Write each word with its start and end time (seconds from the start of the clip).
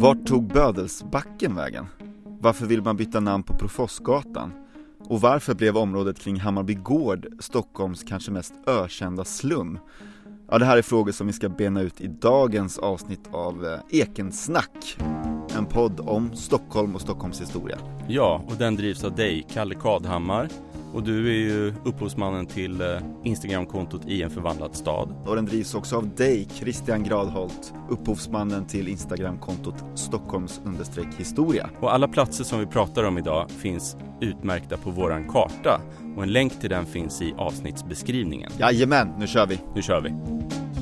Vart 0.00 0.26
tog 0.26 0.46
Bödelsbacken 0.46 1.54
vägen? 1.54 1.86
Varför 2.40 2.66
vill 2.66 2.82
man 2.82 2.96
byta 2.96 3.20
namn 3.20 3.42
på 3.42 3.54
Profossgatan? 3.54 4.52
Och 5.08 5.20
varför 5.20 5.54
blev 5.54 5.76
området 5.76 6.18
kring 6.18 6.40
Hammarby 6.40 6.74
Gård 6.74 7.26
Stockholms 7.38 8.02
kanske 8.02 8.30
mest 8.30 8.54
ökända 8.66 9.24
slum? 9.24 9.78
Ja, 10.50 10.58
det 10.58 10.64
här 10.64 10.76
är 10.76 10.82
frågor 10.82 11.12
som 11.12 11.26
vi 11.26 11.32
ska 11.32 11.48
bena 11.48 11.80
ut 11.80 12.00
i 12.00 12.06
dagens 12.06 12.78
avsnitt 12.78 13.28
av 13.32 13.66
eh, 13.66 14.00
Ekensnack. 14.00 14.98
En 15.56 15.66
podd 15.66 16.00
om 16.00 16.34
Stockholm 16.34 16.94
och 16.94 17.00
Stockholms 17.00 17.40
historia. 17.40 17.78
Ja, 18.08 18.44
och 18.46 18.56
den 18.56 18.76
drivs 18.76 19.04
av 19.04 19.14
dig, 19.14 19.46
Kalle 19.52 19.74
Kadhammar. 19.74 20.48
Och 20.92 21.02
du 21.02 21.28
är 21.28 21.38
ju 21.38 21.72
upphovsmannen 21.84 22.46
till 22.46 22.80
eh, 22.80 22.86
Instagramkontot 23.24 24.02
i 24.06 24.22
en 24.22 24.30
förvandlad 24.30 24.76
stad. 24.76 25.14
Och 25.26 25.36
den 25.36 25.46
drivs 25.46 25.74
också 25.74 25.96
av 25.96 26.14
dig, 26.14 26.48
Christian 26.54 27.04
Gradholt, 27.04 27.72
upphovsmannen 27.90 28.66
till 28.66 28.88
Instagramkontot 28.88 29.74
Stockholms 29.94 30.60
historia. 31.18 31.70
Och 31.80 31.94
alla 31.94 32.08
platser 32.08 32.44
som 32.44 32.60
vi 32.60 32.66
pratar 32.66 33.04
om 33.04 33.18
idag 33.18 33.50
finns 33.50 33.96
utmärkta 34.20 34.76
på 34.76 34.90
våran 34.90 35.28
karta. 35.28 35.80
Och 36.16 36.22
en 36.22 36.32
länk 36.32 36.60
till 36.60 36.70
den 36.70 36.86
finns 36.86 37.22
i 37.22 37.34
avsnittsbeskrivningen. 37.38 38.52
Jajamän, 38.58 39.08
nu 39.18 39.26
kör 39.26 39.46
vi! 39.46 39.60
Nu 39.74 39.82
kör 39.82 40.00
vi! 40.00 40.14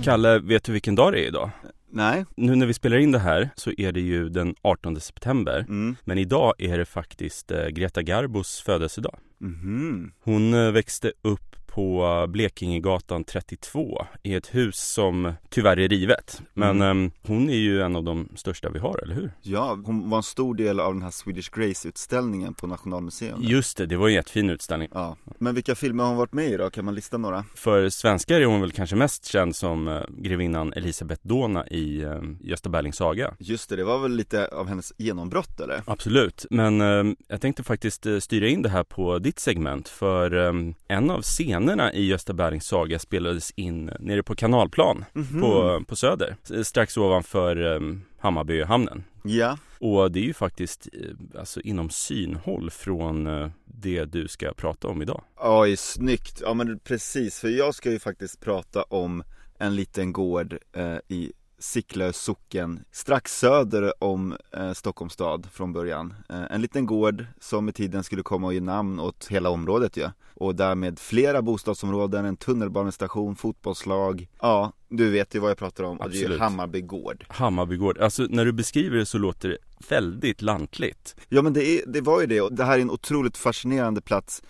Kalle, 0.04 0.38
vet 0.38 0.64
du 0.64 0.72
vilken 0.72 0.94
dag 0.94 1.12
det 1.12 1.24
är 1.24 1.26
idag? 1.26 1.50
Nej. 1.90 2.24
Nu 2.36 2.56
när 2.56 2.66
vi 2.66 2.74
spelar 2.74 2.96
in 2.98 3.12
det 3.12 3.18
här 3.18 3.50
så 3.56 3.72
är 3.78 3.92
det 3.92 4.00
ju 4.00 4.28
den 4.28 4.54
18 4.62 5.00
september. 5.00 5.58
Mm. 5.68 5.96
Men 6.04 6.18
idag 6.18 6.54
är 6.58 6.78
det 6.78 6.84
faktiskt 6.84 7.50
eh, 7.50 7.66
Greta 7.66 8.02
Garbos 8.02 8.60
födelsedag. 8.60 9.18
Mm. 9.40 10.12
Hon 10.20 10.54
eh, 10.54 10.70
växte 10.70 11.12
upp 11.22 11.56
på 11.78 12.26
Blekingegatan 12.28 13.24
32 13.24 14.06
i 14.22 14.34
ett 14.34 14.54
hus 14.54 14.76
som 14.76 15.32
tyvärr 15.48 15.78
är 15.78 15.88
rivet. 15.88 16.42
Men 16.54 16.82
mm. 16.82 16.90
um, 16.90 17.10
hon 17.22 17.50
är 17.50 17.56
ju 17.56 17.82
en 17.82 17.96
av 17.96 18.04
de 18.04 18.28
största 18.36 18.70
vi 18.70 18.78
har, 18.78 19.02
eller 19.02 19.14
hur? 19.14 19.30
Ja, 19.42 19.78
hon 19.84 20.10
var 20.10 20.16
en 20.16 20.22
stor 20.22 20.54
del 20.54 20.80
av 20.80 20.94
den 20.94 21.02
här 21.02 21.10
Swedish 21.10 21.50
Grace-utställningen 21.52 22.54
på 22.54 22.66
Nationalmuseum. 22.66 23.42
Just 23.42 23.76
det, 23.76 23.86
det 23.86 23.96
var 23.96 24.08
en 24.08 24.14
jättefin 24.14 24.50
utställning. 24.50 24.88
Ja, 24.92 25.16
men 25.38 25.54
vilka 25.54 25.74
filmer 25.74 26.02
har 26.02 26.08
hon 26.08 26.18
varit 26.18 26.32
med 26.32 26.50
i 26.50 26.56
då? 26.56 26.70
Kan 26.70 26.84
man 26.84 26.94
lista 26.94 27.18
några? 27.18 27.44
För 27.54 27.88
svenskar 27.88 28.40
är 28.40 28.44
hon 28.44 28.60
väl 28.60 28.72
kanske 28.72 28.96
mest 28.96 29.24
känd 29.24 29.56
som 29.56 29.88
uh, 29.88 30.02
grevinnan 30.08 30.72
Elisabeth 30.72 31.26
Dona 31.26 31.66
i 31.66 32.04
uh, 32.04 32.22
Gösta 32.40 32.68
Berlings 32.68 32.96
saga. 32.96 33.34
Just 33.38 33.70
det, 33.70 33.76
det 33.76 33.84
var 33.84 33.98
väl 33.98 34.12
lite 34.16 34.48
av 34.48 34.68
hennes 34.68 34.92
genombrott 34.96 35.60
eller? 35.60 35.82
Absolut, 35.86 36.46
men 36.50 36.80
uh, 36.80 37.14
jag 37.28 37.40
tänkte 37.40 37.62
faktiskt 37.62 38.06
styra 38.20 38.48
in 38.48 38.62
det 38.62 38.68
här 38.68 38.84
på 38.84 39.18
ditt 39.18 39.38
segment 39.38 39.88
för 39.88 40.34
um, 40.34 40.74
en 40.88 41.10
av 41.10 41.22
scenerna 41.22 41.67
scenerna 41.68 41.92
i 41.92 42.06
Gösta 42.06 42.32
Berlings 42.32 42.66
saga 42.66 42.98
spelades 42.98 43.50
in 43.50 43.90
nere 44.00 44.22
på 44.22 44.34
Kanalplan 44.34 45.04
mm 45.14 45.26
-hmm. 45.26 45.40
på, 45.40 45.84
på 45.84 45.96
Söder 45.96 46.36
Strax 46.62 46.96
ovanför 46.96 47.62
um, 47.62 48.04
Hammarbyhamnen 48.18 49.04
Ja 49.22 49.58
Och 49.78 50.12
det 50.12 50.20
är 50.20 50.24
ju 50.24 50.34
faktiskt 50.34 50.88
eh, 50.92 51.38
alltså 51.40 51.60
inom 51.60 51.90
synhåll 51.90 52.70
från 52.70 53.26
uh, 53.26 53.50
det 53.64 54.04
du 54.04 54.28
ska 54.28 54.52
prata 54.52 54.88
om 54.88 55.02
idag 55.02 55.22
Oj, 55.36 55.76
snyggt! 55.76 56.40
Ja 56.44 56.54
men 56.54 56.78
precis, 56.78 57.40
för 57.40 57.48
jag 57.48 57.74
ska 57.74 57.90
ju 57.90 57.98
faktiskt 57.98 58.40
prata 58.40 58.82
om 58.82 59.22
en 59.58 59.76
liten 59.76 60.12
gård 60.12 60.58
eh, 60.72 60.96
i 61.08 61.32
Sicklö 61.58 62.12
socken 62.12 62.80
strax 62.92 63.38
söder 63.38 64.04
om 64.04 64.36
eh, 64.56 64.72
Stockholms 64.72 65.12
stad 65.12 65.48
från 65.52 65.72
början. 65.72 66.14
Eh, 66.28 66.42
en 66.50 66.60
liten 66.60 66.86
gård 66.86 67.24
som 67.40 67.64
med 67.64 67.74
tiden 67.74 68.04
skulle 68.04 68.22
komma 68.22 68.48
att 68.48 68.54
ge 68.54 68.60
namn 68.60 69.00
åt 69.00 69.26
hela 69.30 69.50
området 69.50 69.96
ju. 69.96 70.02
Ja. 70.02 70.12
Och 70.34 70.54
därmed 70.54 70.98
flera 70.98 71.42
bostadsområden, 71.42 72.24
en 72.24 72.36
tunnelbanestation, 72.36 73.36
fotbollslag. 73.36 74.28
Ja, 74.40 74.72
du 74.88 75.10
vet 75.10 75.34
ju 75.34 75.38
vad 75.38 75.50
jag 75.50 75.58
pratar 75.58 75.84
om. 75.84 76.00
Absolut. 76.00 76.20
Det 76.20 76.26
är 76.26 76.30
ju 76.30 76.38
Hammarby 76.38 76.80
gård. 76.80 77.24
Hammarby 77.28 77.76
gård. 77.76 77.98
Alltså 77.98 78.26
när 78.30 78.44
du 78.44 78.52
beskriver 78.52 78.96
det 78.96 79.06
så 79.06 79.18
låter 79.18 79.48
det 79.48 79.58
väldigt 79.88 80.42
lantligt. 80.42 81.16
Ja 81.28 81.42
men 81.42 81.52
det, 81.52 81.64
är, 81.64 81.86
det 81.86 82.00
var 82.00 82.20
ju 82.20 82.26
det. 82.26 82.40
Och 82.40 82.52
det 82.52 82.64
här 82.64 82.78
är 82.78 82.82
en 82.82 82.90
otroligt 82.90 83.36
fascinerande 83.36 84.00
plats 84.00 84.42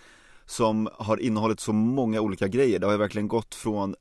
som 0.45 0.89
har 0.93 1.17
innehållit 1.17 1.59
så 1.59 1.73
många 1.73 2.21
olika 2.21 2.47
grejer. 2.47 2.79
Det 2.79 2.85
har 2.85 2.91
ju 2.91 2.99
verkligen 2.99 3.27
gått 3.27 3.55
från 3.55 3.95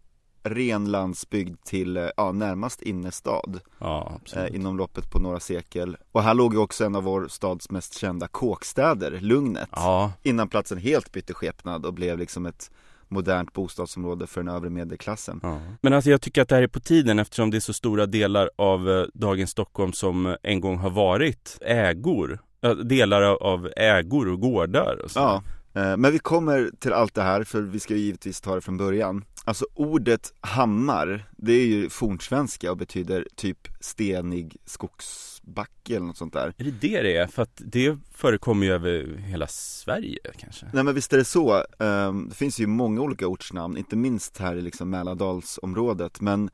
ren 0.51 0.91
landsbygd 0.91 1.65
till 1.65 1.97
eh, 1.97 2.07
ja, 2.17 2.33
närmast 2.33 2.83
innerstad 2.83 3.61
ja, 3.79 4.21
eh, 4.37 4.55
Inom 4.55 4.77
loppet 4.77 5.11
på 5.11 5.19
några 5.19 5.41
sekel 5.41 5.97
Och 6.13 6.23
här 6.23 6.35
låg 6.35 6.55
ju 6.55 6.59
också 6.59 6.85
en 6.85 6.97
av 6.97 7.03
vår 7.03 7.29
stads 7.29 7.71
mest 7.71 7.99
kända 7.99 8.29
kåkstäder, 8.29 9.19
Lugnet 9.21 9.69
ja. 9.73 10.13
Innan 10.23 10.49
platsen 10.49 10.79
helt 10.79 11.13
bytte 11.13 11.35
skepnad 11.35 11.87
och 11.87 11.95
blev 11.95 12.19
liksom 12.19 12.47
ett 12.47 12.71
modernt 13.09 13.53
bostadsområde 13.53 14.27
för 14.27 14.43
den 14.43 14.55
övre 14.55 14.71
medelklassen. 14.71 15.41
Ja. 15.43 15.61
Men 15.81 15.93
alltså 15.93 16.11
jag 16.11 16.21
tycker 16.21 16.43
att 16.43 16.49
det 16.49 16.55
här 16.55 16.63
är 16.63 16.67
på 16.67 16.81
tiden 16.81 17.19
eftersom 17.19 17.51
det 17.51 17.59
är 17.59 17.61
så 17.61 17.73
stora 17.73 18.07
delar 18.07 18.51
av 18.57 18.91
eh, 18.91 19.05
dagens 19.15 19.51
Stockholm 19.51 19.93
som 19.93 20.37
en 20.43 20.61
gång 20.61 20.79
har 20.79 20.91
varit 20.91 21.59
ägor. 21.61 22.39
Delar 22.85 23.23
av 23.23 23.71
ägor 23.77 24.29
och 24.29 24.41
gårdar 24.41 25.01
och 25.05 25.11
så. 25.11 25.19
Ja, 25.19 25.35
eh, 25.35 25.43
men 25.78 26.12
vi 26.12 26.19
kommer 26.19 26.71
till 26.78 26.93
allt 26.93 27.15
det 27.15 27.22
här 27.22 27.44
för 27.44 27.62
vi 27.62 27.81
ska 27.81 27.94
ju 27.94 28.00
givetvis 28.00 28.41
ta 28.41 28.55
det 28.55 28.61
från 28.61 28.77
början. 28.77 29.25
Alltså 29.44 29.66
ordet 29.75 30.33
hammar, 30.41 31.31
det 31.37 31.53
är 31.53 31.66
ju 31.66 31.91
fornsvenska 31.91 32.71
och 32.71 32.77
betyder 32.77 33.27
typ 33.34 33.69
stenig 33.81 34.56
skogsbacke 34.65 35.97
eller 35.97 36.06
något 36.06 36.17
sånt 36.17 36.33
där 36.33 36.55
Är 36.56 36.65
det 36.65 36.71
det 36.71 37.03
det 37.03 37.17
är? 37.17 37.27
För 37.27 37.43
att 37.43 37.62
det 37.65 37.97
förekommer 38.15 38.67
ju 38.67 38.72
över 38.72 39.17
hela 39.17 39.47
Sverige 39.47 40.19
kanske? 40.38 40.67
Nej 40.72 40.84
men 40.84 40.94
visst 40.94 41.12
är 41.12 41.19
det 41.19 41.25
så, 41.25 41.65
ehm, 41.78 42.28
det 42.28 42.34
finns 42.34 42.61
ju 42.61 42.67
många 42.67 43.00
olika 43.00 43.27
ortsnamn, 43.27 43.77
inte 43.77 43.97
minst 43.97 44.38
här 44.38 44.56
i 44.56 44.62
liksom 44.62 44.91
Mälardalsområdet 44.91 46.21
Men 46.21 46.50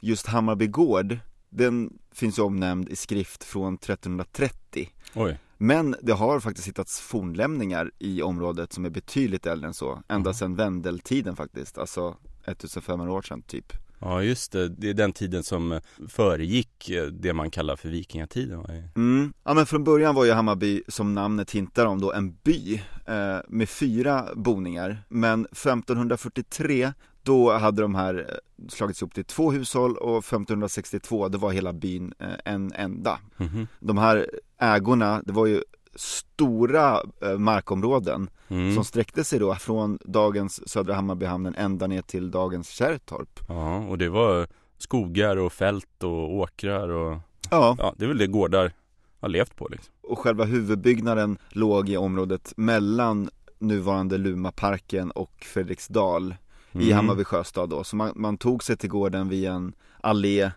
just 0.00 0.26
Hammarby 0.26 0.66
gård, 0.66 1.18
den 1.50 1.98
finns 2.12 2.38
ju 2.38 2.42
omnämnd 2.42 2.88
i 2.88 2.96
skrift 2.96 3.44
från 3.44 3.74
1330 3.74 4.90
Oj 5.14 5.38
men 5.62 5.96
det 6.02 6.12
har 6.12 6.40
faktiskt 6.40 6.68
hittats 6.68 7.00
fornlämningar 7.00 7.90
i 7.98 8.22
området 8.22 8.72
som 8.72 8.84
är 8.84 8.90
betydligt 8.90 9.46
äldre 9.46 9.66
än 9.68 9.74
så, 9.74 10.02
ända 10.08 10.30
mm. 10.30 10.34
sedan 10.34 10.54
vändeltiden 10.54 11.36
faktiskt, 11.36 11.78
alltså 11.78 12.16
1500 12.44 13.12
år 13.12 13.22
sedan 13.22 13.42
typ 13.42 13.72
Ja 13.98 14.22
just 14.22 14.52
det, 14.52 14.68
det 14.68 14.90
är 14.90 14.94
den 14.94 15.12
tiden 15.12 15.42
som 15.42 15.80
föregick 16.08 16.90
eh, 16.90 17.06
det 17.06 17.32
man 17.32 17.50
kallar 17.50 17.76
för 17.76 17.88
vikingatiden 17.88 18.64
mm. 18.96 19.32
Ja 19.44 19.54
men 19.54 19.66
från 19.66 19.84
början 19.84 20.14
var 20.14 20.24
ju 20.24 20.32
Hammarby, 20.32 20.82
som 20.88 21.14
namnet 21.14 21.50
hintar 21.50 21.86
om 21.86 22.00
då, 22.00 22.12
en 22.12 22.36
by 22.42 22.74
eh, 23.06 23.38
med 23.48 23.68
fyra 23.68 24.28
boningar 24.34 25.04
Men 25.08 25.44
1543 25.44 26.92
då 27.22 27.52
hade 27.52 27.82
de 27.82 27.94
här 27.94 28.26
eh, 28.28 28.68
slagits 28.68 29.02
ihop 29.02 29.14
till 29.14 29.24
två 29.24 29.52
hushåll 29.52 29.96
och 29.96 30.18
1562 30.18 31.28
då 31.28 31.38
var 31.38 31.52
hela 31.52 31.72
byn 31.72 32.14
eh, 32.18 32.28
en 32.44 32.72
enda 32.72 33.18
mm 33.38 33.52
-hmm. 33.52 33.66
De 33.80 33.98
här 33.98 34.26
ägorna, 34.62 35.22
det 35.26 35.32
var 35.32 35.46
ju 35.46 35.62
stora 35.94 37.00
eh, 37.20 37.38
markområden 37.38 38.30
mm. 38.48 38.74
som 38.74 38.84
sträckte 38.84 39.24
sig 39.24 39.38
då 39.38 39.54
från 39.54 39.98
dagens 40.04 40.68
Södra 40.68 40.94
Hammarbyhamnen 40.94 41.54
ända 41.54 41.86
ner 41.86 42.02
till 42.02 42.30
dagens 42.30 42.68
Kärrtorp. 42.68 43.40
Ja, 43.48 43.78
och 43.78 43.98
det 43.98 44.08
var 44.08 44.46
skogar 44.78 45.36
och 45.36 45.52
fält 45.52 46.02
och 46.02 46.34
åkrar 46.34 46.88
och 46.88 47.18
ja, 47.50 47.76
ja 47.78 47.94
det 47.96 48.04
är 48.04 48.08
väl 48.08 48.18
det 48.18 48.26
gårdar 48.26 48.72
har 49.20 49.28
levt 49.28 49.56
på 49.56 49.68
liksom. 49.68 49.94
Och 50.02 50.18
själva 50.18 50.44
huvudbyggnaden 50.44 51.38
låg 51.48 51.88
i 51.88 51.96
området 51.96 52.52
mellan 52.56 53.30
nuvarande 53.58 54.18
Lumaparken 54.18 55.10
och 55.10 55.32
Fredriksdal 55.40 56.34
mm. 56.72 56.88
i 56.88 56.92
Hammarby 56.92 57.24
sjöstad 57.24 57.70
då. 57.70 57.84
Så 57.84 57.96
man, 57.96 58.12
man 58.16 58.38
tog 58.38 58.64
sig 58.64 58.76
till 58.76 58.90
gården 58.90 59.28
via 59.28 59.52
en 59.52 59.72
allé 60.00 60.50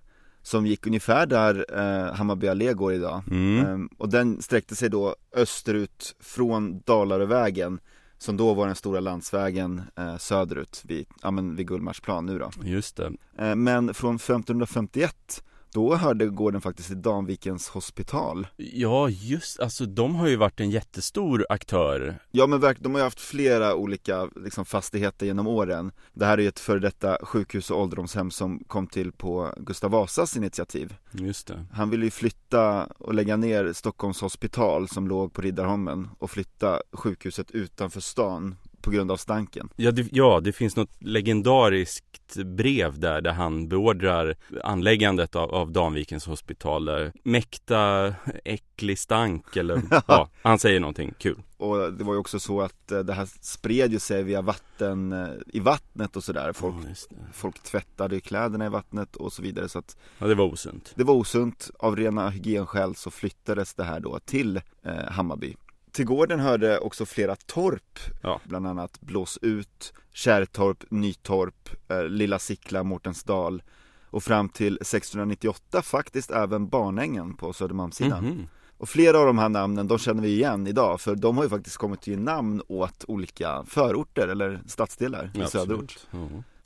som 0.45 0.65
gick 0.65 0.87
ungefär 0.87 1.25
där 1.25 1.65
eh, 1.73 2.13
Hammarby 2.13 2.47
allé 2.47 2.73
går 2.73 2.93
idag. 2.93 3.23
Mm. 3.31 3.67
Um, 3.67 3.89
och 3.97 4.09
den 4.09 4.41
sträckte 4.41 4.75
sig 4.75 4.89
då 4.89 5.15
österut 5.35 6.15
från 6.19 6.79
Dalarövägen 6.79 7.79
som 8.17 8.37
då 8.37 8.53
var 8.53 8.65
den 8.65 8.75
stora 8.75 8.99
landsvägen 8.99 9.81
eh, 9.95 10.17
söderut 10.17 10.81
vid, 10.85 11.07
ja 11.21 11.31
men 11.31 11.55
vid 11.55 11.67
Gullmarsplan 11.67 12.25
nu 12.25 12.39
då. 12.39 12.51
Just 12.63 12.95
det. 12.95 13.11
Eh, 13.37 13.55
men 13.55 13.93
från 13.93 14.15
1551 14.15 15.43
då 15.75 15.95
hörde 15.95 16.27
gården 16.27 16.61
faktiskt 16.61 16.87
till 16.87 17.01
Danvikens 17.01 17.69
hospital. 17.69 18.47
Ja 18.57 19.09
just, 19.09 19.59
alltså 19.59 19.85
de 19.85 20.15
har 20.15 20.27
ju 20.27 20.35
varit 20.35 20.59
en 20.59 20.69
jättestor 20.69 21.45
aktör. 21.49 22.19
Ja 22.31 22.47
men 22.47 22.59
verkligen, 22.59 22.83
de 22.83 22.93
har 22.93 22.99
ju 22.99 23.03
haft 23.03 23.19
flera 23.19 23.75
olika 23.75 24.29
liksom, 24.35 24.65
fastigheter 24.65 25.25
genom 25.25 25.47
åren. 25.47 25.91
Det 26.13 26.25
här 26.25 26.37
är 26.37 26.41
ju 26.41 26.47
ett 26.47 26.59
före 26.59 26.79
detta 26.79 27.17
sjukhus 27.21 27.71
och 27.71 27.81
ålderdomshem 27.81 28.31
som 28.31 28.63
kom 28.67 28.87
till 28.87 29.11
på 29.11 29.53
Gustav 29.57 29.91
Vasas 29.91 30.37
initiativ. 30.37 30.95
Just 31.11 31.47
det. 31.47 31.65
Han 31.73 31.89
ville 31.89 32.05
ju 32.05 32.11
flytta 32.11 32.85
och 32.85 33.13
lägga 33.13 33.37
ner 33.37 33.73
Stockholms 33.73 34.21
hospital 34.21 34.87
som 34.87 35.07
låg 35.07 35.33
på 35.33 35.41
Riddarholmen 35.41 36.09
och 36.19 36.31
flytta 36.31 36.81
sjukhuset 36.91 37.51
utanför 37.51 38.01
stan 38.01 38.55
på 38.85 38.91
grund 38.91 39.11
av 39.11 39.17
stanken. 39.17 39.69
Ja 39.75 39.91
det, 39.91 40.07
ja, 40.11 40.39
det 40.43 40.51
finns 40.51 40.75
något 40.75 40.89
legendariskt 40.99 42.35
brev 42.35 42.99
där, 42.99 43.21
där 43.21 43.31
han 43.31 43.67
beordrar 43.67 44.35
anläggandet 44.63 45.35
av, 45.35 45.55
av 45.55 45.71
Danvikens 45.71 46.25
hospital. 46.25 46.85
Där. 46.85 47.13
Mäkta 47.23 48.13
äcklig 48.45 48.99
stank 48.99 49.55
eller 49.55 49.81
ja, 50.07 50.29
han 50.41 50.59
säger 50.59 50.79
någonting 50.79 51.13
kul. 51.17 51.41
Och 51.57 51.93
det 51.93 52.03
var 52.03 52.13
ju 52.13 52.19
också 52.19 52.39
så 52.39 52.61
att 52.61 52.91
eh, 52.91 52.99
det 52.99 53.13
här 53.13 53.27
spred 53.41 53.91
ju 53.91 53.99
sig 53.99 54.23
via 54.23 54.41
vatten, 54.41 55.13
eh, 55.13 55.27
i 55.47 55.59
vattnet 55.59 56.15
och 56.15 56.23
sådär. 56.23 56.53
Folk, 56.53 56.75
Ja, 57.09 57.15
folk 57.33 57.63
tvättade 57.63 58.19
kläderna 58.19 58.65
i 58.65 58.69
vattnet 58.69 59.15
och 59.15 59.33
så 59.33 59.41
vidare. 59.41 59.69
Så 59.69 59.79
att 59.79 59.97
ja, 60.19 60.27
det 60.27 60.35
var 60.35 60.45
osunt. 60.45 60.93
det 60.95 61.03
var 61.03 61.13
osunt. 61.13 61.69
Av 61.79 61.95
rena 61.95 62.29
hygienskäl 62.29 62.95
så 62.95 63.11
flyttades 63.11 63.73
det 63.73 63.83
här 63.83 63.99
då 63.99 64.19
till 64.25 64.61
eh, 64.83 65.11
Hammarby. 65.11 65.55
Till 65.95 66.05
gården 66.05 66.39
hörde 66.39 66.79
också 66.79 67.05
flera 67.05 67.35
torp, 67.35 67.99
Ja. 68.23 68.41
bland 68.43 68.67
annat 68.67 69.01
Blås 69.01 69.39
ut, 69.41 69.93
Kärrtorp, 70.13 70.83
Nytorp, 70.89 71.69
eh, 71.91 72.03
Lilla 72.03 72.39
Sickla, 72.39 72.83
Mårtensdal 72.83 73.63
och 74.09 74.23
fram 74.23 74.49
till 74.49 74.77
1698 74.81 75.81
faktiskt 75.81 76.31
även 76.31 76.67
Barnängen 76.67 77.33
på 77.33 77.53
Södermalmssidan. 77.53 78.23
Mhm. 78.25 78.47
Och 78.77 78.89
flera 78.89 79.19
av 79.19 79.25
de 79.25 79.37
här 79.37 79.49
namnen, 79.49 79.87
de 79.87 79.97
känner 79.97 80.21
vi 80.21 80.29
igen 80.29 80.67
idag 80.67 81.01
för 81.01 81.15
de 81.15 81.37
har 81.37 81.43
ju 81.43 81.49
faktiskt 81.49 81.77
kommit 81.77 82.07
ge 82.07 82.17
namn 82.17 82.61
åt 82.67 83.05
olika 83.07 83.63
förorter 83.67 84.27
eller 84.27 84.61
stadsdelar 84.67 85.31
i 85.35 85.39
Ja, 85.39 85.47
söderort. 85.47 85.97
Ja. 86.11 86.17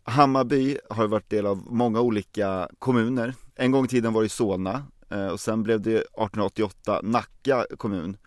Hammarby 0.04 0.78
har 0.90 1.04
ju 1.04 1.10
varit 1.10 1.30
del 1.30 1.46
av 1.46 1.58
många 1.70 2.02
olika 2.02 2.70
kommuner. 2.80 3.34
En 3.56 3.72
gång 3.72 3.86
i 3.86 3.88
tiden 3.88 4.14
var 4.14 4.24
det 4.24 4.30
Solna 4.30 4.84
eh, 5.10 5.28
och 5.28 5.40
sen 5.40 5.64
blev 5.64 5.82
det 5.82 5.96
1888 5.98 7.00
Nacka 7.04 7.66
kommun. 7.78 8.18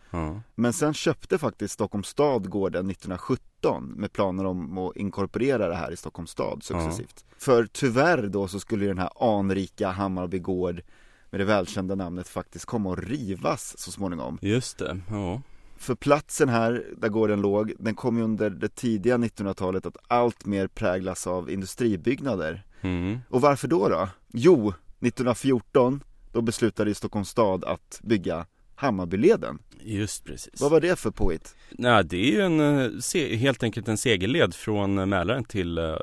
Men 0.55 0.73
sen 0.73 0.95
köpte 0.95 1.39
faktiskt 1.39 1.75
Stockholms 1.75 2.09
stad 2.09 2.51
gården 2.51 2.91
1917 2.91 3.93
med 3.97 4.13
planer 4.13 4.45
om 4.45 4.79
att 4.79 4.97
inkorporera 4.97 5.69
det 5.69 5.75
här 5.75 5.93
i 5.93 5.97
Stockholms 5.97 6.31
stad 6.31 6.63
successivt. 6.63 7.25
För 7.39 7.69
tyvärr 7.73 8.23
då 8.23 8.49
så 8.49 8.61
skulle 8.61 8.87
den 8.87 8.99
här 8.99 9.39
anrika 9.39 9.91
Hammarby 9.91 10.39
gård 10.39 10.83
med 11.31 11.41
det 11.41 11.45
välkända 11.45 11.95
namnet 11.95 12.29
faktiskt 12.29 12.65
komma 12.65 12.93
att 12.93 12.99
rivas 12.99 13.79
så 13.79 13.91
småningom. 13.91 14.39
Just 14.43 14.79
det, 14.79 15.01
ja. 15.11 15.43
För 15.77 15.95
platsen 15.95 16.49
här 16.49 16.87
där 16.97 17.09
gården 17.09 17.41
låg, 17.41 17.73
den 17.79 17.95
kom 17.95 18.17
ju 18.17 18.23
under 18.23 18.51
det 18.51 18.69
tidiga 18.69 19.17
1900-talet 19.17 19.87
att 19.87 19.97
allt 20.09 20.45
mer 20.45 20.67
präglas 20.67 21.27
av 21.27 21.51
industribyggnader. 21.51 22.67
Mm. 22.81 23.19
Och 23.31 23.41
varför 23.41 23.69
då 23.69 23.89
då? 23.89 24.09
Jo, 24.33 24.69
1914 25.01 26.05
då 26.33 26.41
beslutade 26.41 26.91
ju 26.91 26.95
Stockholms 26.95 27.29
stad 27.29 27.65
att 27.65 28.01
bygga 28.03 28.47
Hammarbyleden. 28.83 29.59
Just 29.85 30.25
precis. 30.25 30.61
Vad 30.61 30.71
var 30.71 30.81
det 30.81 30.99
för 30.99 31.11
påhitt? 31.11 31.55
Nej, 31.71 32.05
det 32.05 32.17
är 32.17 32.31
ju 32.33 32.41
en, 32.41 32.61
eh, 32.61 33.39
helt 33.39 33.63
enkelt 33.63 33.89
en 33.89 33.97
segelled 33.99 34.55
från 34.55 34.99
eh, 34.99 35.07
Mälaren 35.07 35.45
till 35.45 35.79
eh, 35.79 35.95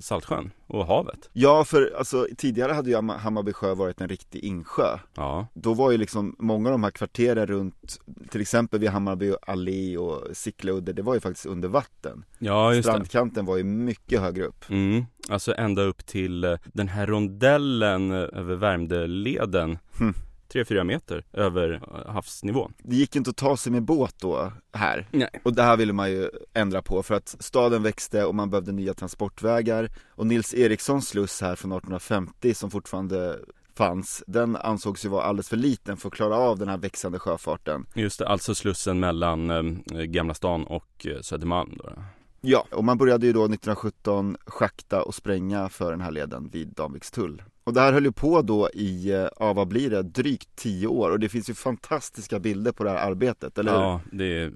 Saltsjön 0.00 0.50
och 0.66 0.86
havet. 0.86 1.30
Ja, 1.32 1.64
för 1.64 1.94
alltså 1.98 2.26
tidigare 2.36 2.72
hade 2.72 2.90
ju 2.90 2.96
Hamm- 2.96 3.16
Hammarby 3.18 3.52
sjö 3.52 3.74
varit 3.74 4.00
en 4.00 4.08
riktig 4.08 4.38
insjö. 4.44 4.98
Ja, 5.14 5.46
Då 5.54 5.74
var 5.74 5.90
ju 5.90 5.98
liksom 5.98 6.36
många 6.38 6.68
av 6.68 6.72
de 6.72 6.82
här 6.84 6.90
kvarteren 6.90 7.46
runt, 7.46 7.98
till 8.30 8.40
exempel 8.40 8.80
vid 8.80 8.90
Hammarby 8.90 9.34
allé 9.42 9.96
och 9.96 10.36
Sickleudde, 10.36 10.92
det 10.92 11.02
var 11.02 11.14
ju 11.14 11.20
faktiskt 11.20 11.46
under 11.46 11.68
vatten. 11.68 12.24
ja 12.38 12.74
just 12.74 12.86
det. 12.86 12.92
Strandkanten 12.92 13.44
var 13.46 13.56
ju 13.56 13.64
mycket 13.64 14.20
högre 14.20 14.44
upp. 14.44 14.64
Mm, 14.70 15.04
alltså 15.28 15.54
ända 15.54 15.82
upp 15.82 16.06
till 16.06 16.58
den 16.72 16.88
här 16.88 17.06
rondellen 17.06 18.10
över 18.12 18.54
Värmdöleden. 18.54 19.78
Hm. 19.98 20.14
3-4 20.52 20.84
meter 20.84 21.24
över 21.32 21.72
eh, 21.72 22.12
havsnivån. 22.12 22.74
Det 22.78 22.96
gick 22.96 23.16
inte 23.16 23.30
att 23.30 23.36
ta 23.36 23.56
sig 23.56 23.72
med 23.72 23.82
båt 23.82 24.14
då 24.18 24.52
här. 24.72 25.06
Nej. 25.10 25.30
Och 25.42 25.54
det 25.54 25.62
här 25.62 25.76
ville 25.76 25.92
man 25.92 26.10
ju 26.10 26.30
ändra 26.54 26.82
på 26.82 27.02
för 27.02 27.14
att 27.14 27.36
staden 27.40 27.82
växte 27.82 28.24
och 28.24 28.34
man 28.34 28.50
behövde 28.50 28.72
nya 28.72 28.94
transportvägar. 28.94 29.90
Och 30.10 30.26
Nils 30.26 30.54
Erikssons 30.54 31.08
sluss 31.08 31.40
här 31.40 31.56
från 31.56 31.72
1850 31.72 32.54
som 32.54 32.70
fortfarande 32.70 33.38
fanns, 33.78 34.24
den 34.26 34.56
ansågs 34.56 35.04
ju 35.04 35.08
vara 35.08 35.22
alldeles 35.22 35.48
för 35.48 35.56
liten 35.56 35.96
för 35.96 36.08
att 36.08 36.14
klara 36.14 36.36
av 36.36 36.58
den 36.58 36.68
här 36.68 36.78
växande 36.78 37.18
sjöfarten. 37.18 37.86
Just 37.94 38.18
det, 38.18 38.28
alltså 38.28 38.54
slussen 38.54 39.00
mellan 39.00 39.50
eh, 39.50 40.02
Gamla 40.02 40.34
stan 40.34 40.64
och 40.64 41.06
eh, 41.06 41.20
Södermalm 41.20 41.76
då. 41.76 41.92
Ja, 42.40 42.66
och 42.70 42.84
man 42.84 42.98
började 42.98 43.26
ju 43.26 43.32
då 43.32 43.44
1917 43.44 44.36
schakta 44.46 45.02
och 45.02 45.14
spränga 45.14 45.68
för 45.68 45.90
den 45.90 46.00
här 46.00 46.10
leden 46.10 46.48
vid 46.52 46.68
Danvikstull. 46.68 47.42
Och 47.68 47.74
det 47.74 47.80
här 47.80 47.92
höll 47.92 48.04
ju 48.04 48.12
på 48.12 48.42
då 48.42 48.70
i, 48.70 49.10
eh, 49.12 49.28
ja 49.38 49.52
vad 49.52 49.68
blir 49.68 49.90
det, 49.90 50.02
drygt 50.02 50.48
tio 50.56 50.86
år 50.86 51.10
och 51.10 51.20
det 51.20 51.28
finns 51.28 51.50
ju 51.50 51.54
fantastiska 51.54 52.38
bilder 52.38 52.72
på 52.72 52.84
det 52.84 52.90
här 52.90 53.10
arbetet, 53.10 53.58
eller 53.58 53.72
hur? 53.72 53.78
Ja, 53.80 54.00
det 54.12 54.24
är, 54.24 54.52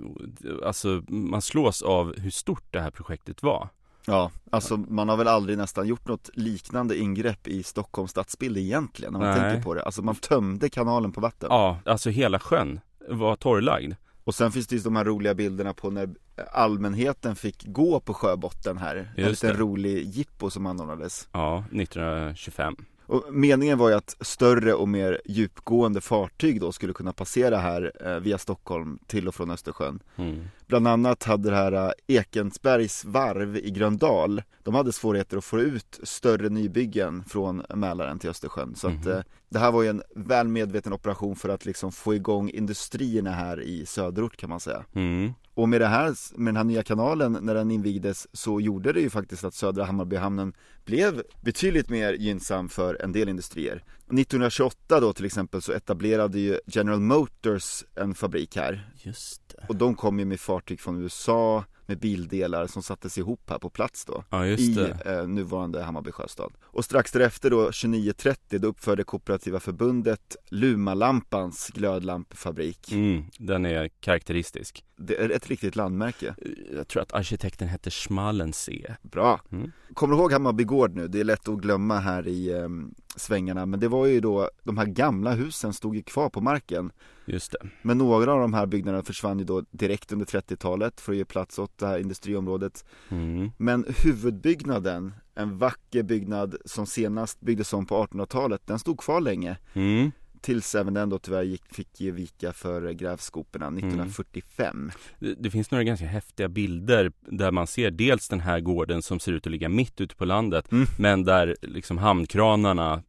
alltså 0.64 1.03
man 1.09 1.43
slås 1.43 1.82
av 1.82 2.14
hur 2.19 2.31
stort 2.31 2.64
det 2.70 2.81
här 2.81 2.91
projektet 2.91 3.43
var. 3.43 3.69
Ja, 4.06 4.31
alltså 4.50 4.76
man 4.76 5.09
har 5.09 5.17
väl 5.17 5.29
aldrig 5.29 5.59
nästan 5.59 5.87
gjort 5.87 6.09
något 6.09 6.31
liknande 6.35 6.97
ingrepp 6.99 7.49
i 7.49 7.62
Stockholms 7.62 8.11
stadsbild 8.11 8.59
egentligen 8.59 9.12
när 9.12 9.20
man 9.20 9.29
Nej. 9.31 9.41
tänker 9.41 9.62
på 9.62 9.75
det. 9.75 9.82
Alltså 9.82 10.03
man 10.03 10.14
tömde 10.14 10.69
kanalen 10.69 11.12
på 11.12 11.20
vatten. 11.20 11.49
Ja, 11.50 11.79
alltså 11.85 12.11
hela 12.11 12.38
sjön 12.38 12.81
var 13.09 13.37
torrlagd. 13.37 13.94
Och 14.25 14.35
sen 14.35 14.53
finns 14.53 14.67
det 14.67 14.76
ju 14.76 14.82
de 14.82 14.97
här 14.97 15.05
roliga 15.05 15.35
bilderna 15.35 15.75
på 15.75 15.91
när 15.91 16.09
allmänheten 16.53 17.37
fick 17.37 17.64
gå 17.67 18.00
på 18.00 18.14
sjöbotten 18.14 18.79
här. 18.79 18.97
en 19.17 19.25
Just 19.25 19.43
liten 19.43 19.56
det. 19.56 19.62
rolig 19.62 20.05
jippo 20.06 20.50
som 20.50 20.67
anordnades. 20.67 21.29
Ja, 21.32 21.64
1925. 21.73 22.76
Och 23.06 23.34
meningen 23.34 23.78
var 23.78 23.88
ju 23.88 23.94
att 23.94 24.16
större 24.20 24.75
och 24.75 24.88
mer 24.88 25.20
djupgående 25.25 26.00
fartyg 26.00 26.60
då 26.60 26.72
skulle 26.72 26.93
kunna 26.93 27.12
passera 27.12 27.58
här 27.58 27.93
eh, 28.04 28.16
via 28.16 28.38
Stockholm 28.38 28.99
till 29.06 29.28
och 29.28 29.34
från 29.34 29.50
Östersjön. 29.50 30.00
Mm. 30.16 30.44
Bland 30.73 30.89
annat 30.89 31.23
hade 31.25 31.51
det 31.51 31.57
här 31.57 31.73
eh, 31.73 31.91
Ekensbergs 32.07 33.05
varv 33.05 33.57
i 33.57 33.71
Gröndal, 33.71 34.43
de 34.63 34.75
hade 34.75 34.93
svårigheter 34.93 35.37
att 35.37 35.45
få 35.45 35.61
ut 35.61 36.01
större 36.03 36.49
nybyggen 36.49 37.25
från 37.25 37.63
Mälaren 37.75 38.19
till 38.19 38.31
Östersjön. 38.31 38.75
Så 38.75 38.87
att 38.89 39.05
Mhm. 39.05 39.13
eh, 39.13 39.23
det 39.49 39.59
här 39.59 39.73
var 39.73 39.83
ju 39.83 39.89
en 39.89 40.03
väl 40.17 40.49
medveten 40.49 40.93
operation 40.93 41.37
för 41.37 41.49
att 41.49 41.67
liksom 41.67 41.93
få 41.93 42.15
igång 42.15 42.51
industrierna 42.51 43.31
här 43.31 43.61
i 43.61 43.87
söderort 43.87 44.37
kan 44.37 44.51
man 44.51 44.61
säga. 44.61 44.85
Mm. 44.95 45.33
Och 45.55 45.69
med 45.69 45.81
det 45.81 45.87
här, 45.87 46.39
med 46.39 46.47
den 46.55 46.57
här 46.57 46.65
nya 46.65 46.83
kanalen 46.83 47.39
när 47.43 47.55
den 47.55 47.71
invigdes 47.71 48.27
så 48.33 48.61
gjorde 48.61 48.93
det 48.93 49.01
ju 49.01 49.11
faktiskt 49.11 49.45
att 49.45 49.55
södra 49.55 49.85
Hammarbyhamnen 49.85 50.53
blev 50.85 51.23
betydligt 51.41 51.89
mer 51.89 52.13
gynnsam 52.13 52.69
för 52.69 53.03
en 53.03 53.13
del 53.13 53.29
industrier. 53.29 53.85
1928 54.11 55.01
då 55.01 55.13
till 55.13 55.25
exempel 55.25 55.63
så 55.63 55.73
etablerade 55.73 56.39
ju 56.41 56.59
General 56.67 57.01
Motors 57.01 57.85
en 57.95 58.15
fabrik 58.15 58.57
här 58.57 58.89
Just. 59.03 59.42
Och 59.69 59.76
de 59.76 59.94
kom 59.94 60.19
ju 60.19 60.25
med 60.25 60.41
fartyg 60.41 60.81
från 60.81 61.03
USA 61.03 61.64
med 61.87 61.99
bildelar 61.99 62.67
som 62.67 62.82
sattes 62.82 63.19
ihop 63.19 63.50
här 63.50 63.59
på 63.59 63.70
plats 63.70 64.05
då 64.05 64.25
Ja, 64.31 64.47
i 64.47 64.79
eh, 65.06 65.26
nuvarande 65.26 65.82
Hammarby 65.82 66.12
sjöstad. 66.12 66.53
Och 66.62 66.85
strax 66.85 67.12
därefter 67.12 67.50
då 67.50 67.64
2930 67.64 68.59
då 68.59 68.69
uppförde 68.69 69.05
Kooperativa 69.05 69.61
förbundet 69.61 70.37
Lumalampans 70.49 71.70
glödlampfabrik. 71.75 72.93
Mm, 72.93 73.25
den 73.38 73.67
är 73.67 73.88
karaktäristisk. 73.88 74.85
Det 75.06 75.16
är 75.16 75.31
ett 75.31 75.49
riktigt 75.49 75.76
landmärke. 75.76 76.34
Jag 76.75 76.88
tror 76.88 77.02
att 77.02 77.12
arkitekten 77.12 77.69
hette 77.69 77.90
Schmalensee. 77.90 78.96
Bra. 79.02 79.40
Mm. 79.52 79.72
Kommer 79.94 80.14
du 80.14 80.20
ihåg 80.20 80.32
Hammarby 80.32 80.64
gård 80.64 80.94
nu? 80.94 81.08
Det 81.08 81.20
är 81.20 81.25
lätt 81.25 81.49
att 81.49 81.58
glömma 81.58 81.99
här 81.99 82.28
i 82.28 82.52
eh, 82.52 82.69
svängarna 83.16 83.66
men 83.66 83.81
det 83.81 83.88
var 83.88 84.06
ju 84.06 84.20
då 84.20 84.50
de 84.62 84.78
här 84.78 84.87
gamla 84.87 85.32
husen 85.32 85.72
stod 85.72 85.96
ju 85.96 86.02
kvar 86.02 86.31
på 86.31 86.40
marken. 86.40 86.93
Just 87.25 87.52
det. 87.52 87.69
Men 87.82 87.99
några 87.99 88.32
av 88.32 88.40
de 88.40 88.54
här 88.54 88.66
byggnaderna 88.66 89.02
försvann 89.04 89.38
ju 89.38 89.44
då 89.44 89.64
direkt 89.71 90.12
under 90.12 90.26
30-talet 90.26 91.00
för 91.00 91.12
att 91.12 91.18
ge 91.18 91.25
plats 91.25 91.59
åt 91.59 91.78
det 91.78 91.87
här 91.87 91.99
industriområdet. 91.99 92.85
Mm. 93.09 93.50
Men 93.56 93.87
huvudbyggnaden, 94.04 95.14
en 95.35 95.59
vacker 95.59 96.02
byggnad 96.02 96.56
som 96.64 96.87
senast 96.87 97.40
byggdes 97.40 97.73
om 97.73 97.87
på 97.87 98.06
1800-talet, 98.06 98.66
den 98.66 98.78
stod 98.78 99.00
kvar 99.00 99.21
länge. 99.21 99.56
Mm. 99.73 100.11
Tills 100.42 100.75
även 100.75 100.94
den 100.94 101.08
då 101.08 101.18
tyvärr 101.18 101.42
gick, 101.42 101.62
fick 101.75 102.00
ge 102.00 102.11
vika 102.11 102.52
för 102.52 102.90
grävskoporna 102.92 103.66
1945. 103.66 104.90
Det, 105.18 105.34
det 105.38 105.50
finns 105.50 105.70
några 105.70 105.84
ganska 105.84 106.06
häftiga 106.06 106.49
bilder 106.49 107.12
där 107.20 107.50
man 107.50 107.66
ser 107.66 107.90
dels 107.90 108.28
den 108.28 108.40
här 108.40 108.61
gården 108.61 109.02
som 109.02 109.20
ser 109.20 109.32
ut 109.32 109.46
att 109.46 109.52
ligga 109.52 109.68
mitt 109.68 110.00
ute 110.00 110.14
på 110.16 110.25
landet 110.25 110.72
Mm. 110.72 110.87
men 110.99 111.25
där 111.25 111.56
liksom 111.62 111.99
hamnkranarna 111.99 112.92
eh, 112.94 113.00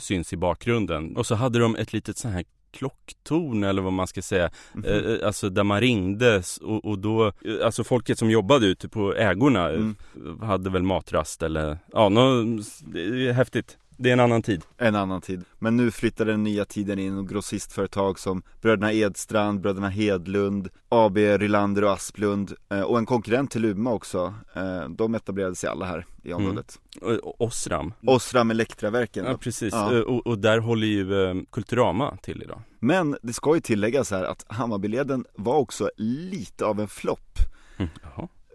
syns 0.00 0.32
i 0.32 0.36
bakgrunden. 0.36 1.16
Och 1.16 1.26
så 1.26 1.34
hade 1.34 1.58
de 1.58 1.76
ett 1.76 1.92
litet 1.92 2.18
så 2.18 2.28
här 2.28 2.44
klocktorn 2.72 3.64
eller 3.64 3.82
vad 3.82 3.92
man 3.92 4.06
ska 4.06 4.22
säga, 4.22 4.50
Mhm. 4.72 4.84
eh, 4.84 5.26
alltså 5.26 5.50
där 5.50 5.64
man 5.64 5.80
ringdes 5.80 6.56
och, 6.58 6.84
och 6.84 6.98
då, 6.98 7.26
eh, 7.26 7.32
alltså 7.64 7.84
folket 7.84 8.18
som 8.18 8.30
jobbade 8.30 8.66
ute 8.66 8.88
på 8.88 9.14
ägorna 9.14 9.68
Mm. 9.70 9.96
hade 10.42 10.70
väl 10.70 10.82
matrast 10.82 11.42
eller, 11.42 11.78
ja, 11.92 12.08
det 12.92 13.28
är 13.28 13.32
häftigt. 13.32 13.78
Det 14.02 14.08
är 14.08 14.12
en 14.12 14.20
annan 14.20 14.42
tid. 14.42 14.64
En 14.78 14.94
annan 14.96 15.20
tid. 15.20 15.44
Men 15.58 15.76
nu 15.76 15.90
flyttar 15.90 16.24
den 16.24 16.42
nya 16.42 16.64
tiden 16.64 16.98
in 16.98 17.18
och 17.18 17.28
grossistföretag 17.28 18.18
som 18.18 18.42
Bröderna 18.60 18.92
Edstrand, 18.92 19.60
Bröderna 19.60 19.88
Hedlund, 19.88 20.68
AB 20.88 21.16
Rylander 21.18 21.84
och 21.84 21.90
Asplund 21.92 22.52
eh, 22.70 22.80
och 22.80 22.98
en 22.98 23.06
konkurrent 23.06 23.50
till 23.50 23.62
Luma 23.62 23.92
också. 23.92 24.34
Eh, 24.54 24.88
De 24.88 25.14
etablerade 25.14 25.54
sig 25.54 25.70
alla 25.70 25.86
här 25.86 26.06
i 26.22 26.32
området. 26.32 26.80
Och- 27.00 27.10
och 27.12 27.40
Osram. 27.40 27.92
Osram 28.06 28.50
Elektraverken. 28.50 29.24
Ja 29.24 29.36
precis, 29.38 29.72
Ja. 29.74 29.94
Eh, 29.94 30.00
Och, 30.00 30.26
och 30.26 30.38
där 30.38 30.58
håller 30.58 30.86
ju 30.86 31.44
Kulturama 31.50 32.16
till 32.22 32.42
idag. 32.42 32.60
Men 32.78 33.16
det 33.22 33.32
ska 33.32 33.54
ju 33.54 33.60
tilläggas 33.60 34.10
här 34.10 34.24
att 34.24 34.44
Hammarbyleden 34.48 35.24
var 35.34 35.56
också 35.56 35.90
lite 35.96 36.64
av 36.64 36.80
en 36.80 36.88
flopp. 36.88 37.38
Mm. 37.76 37.90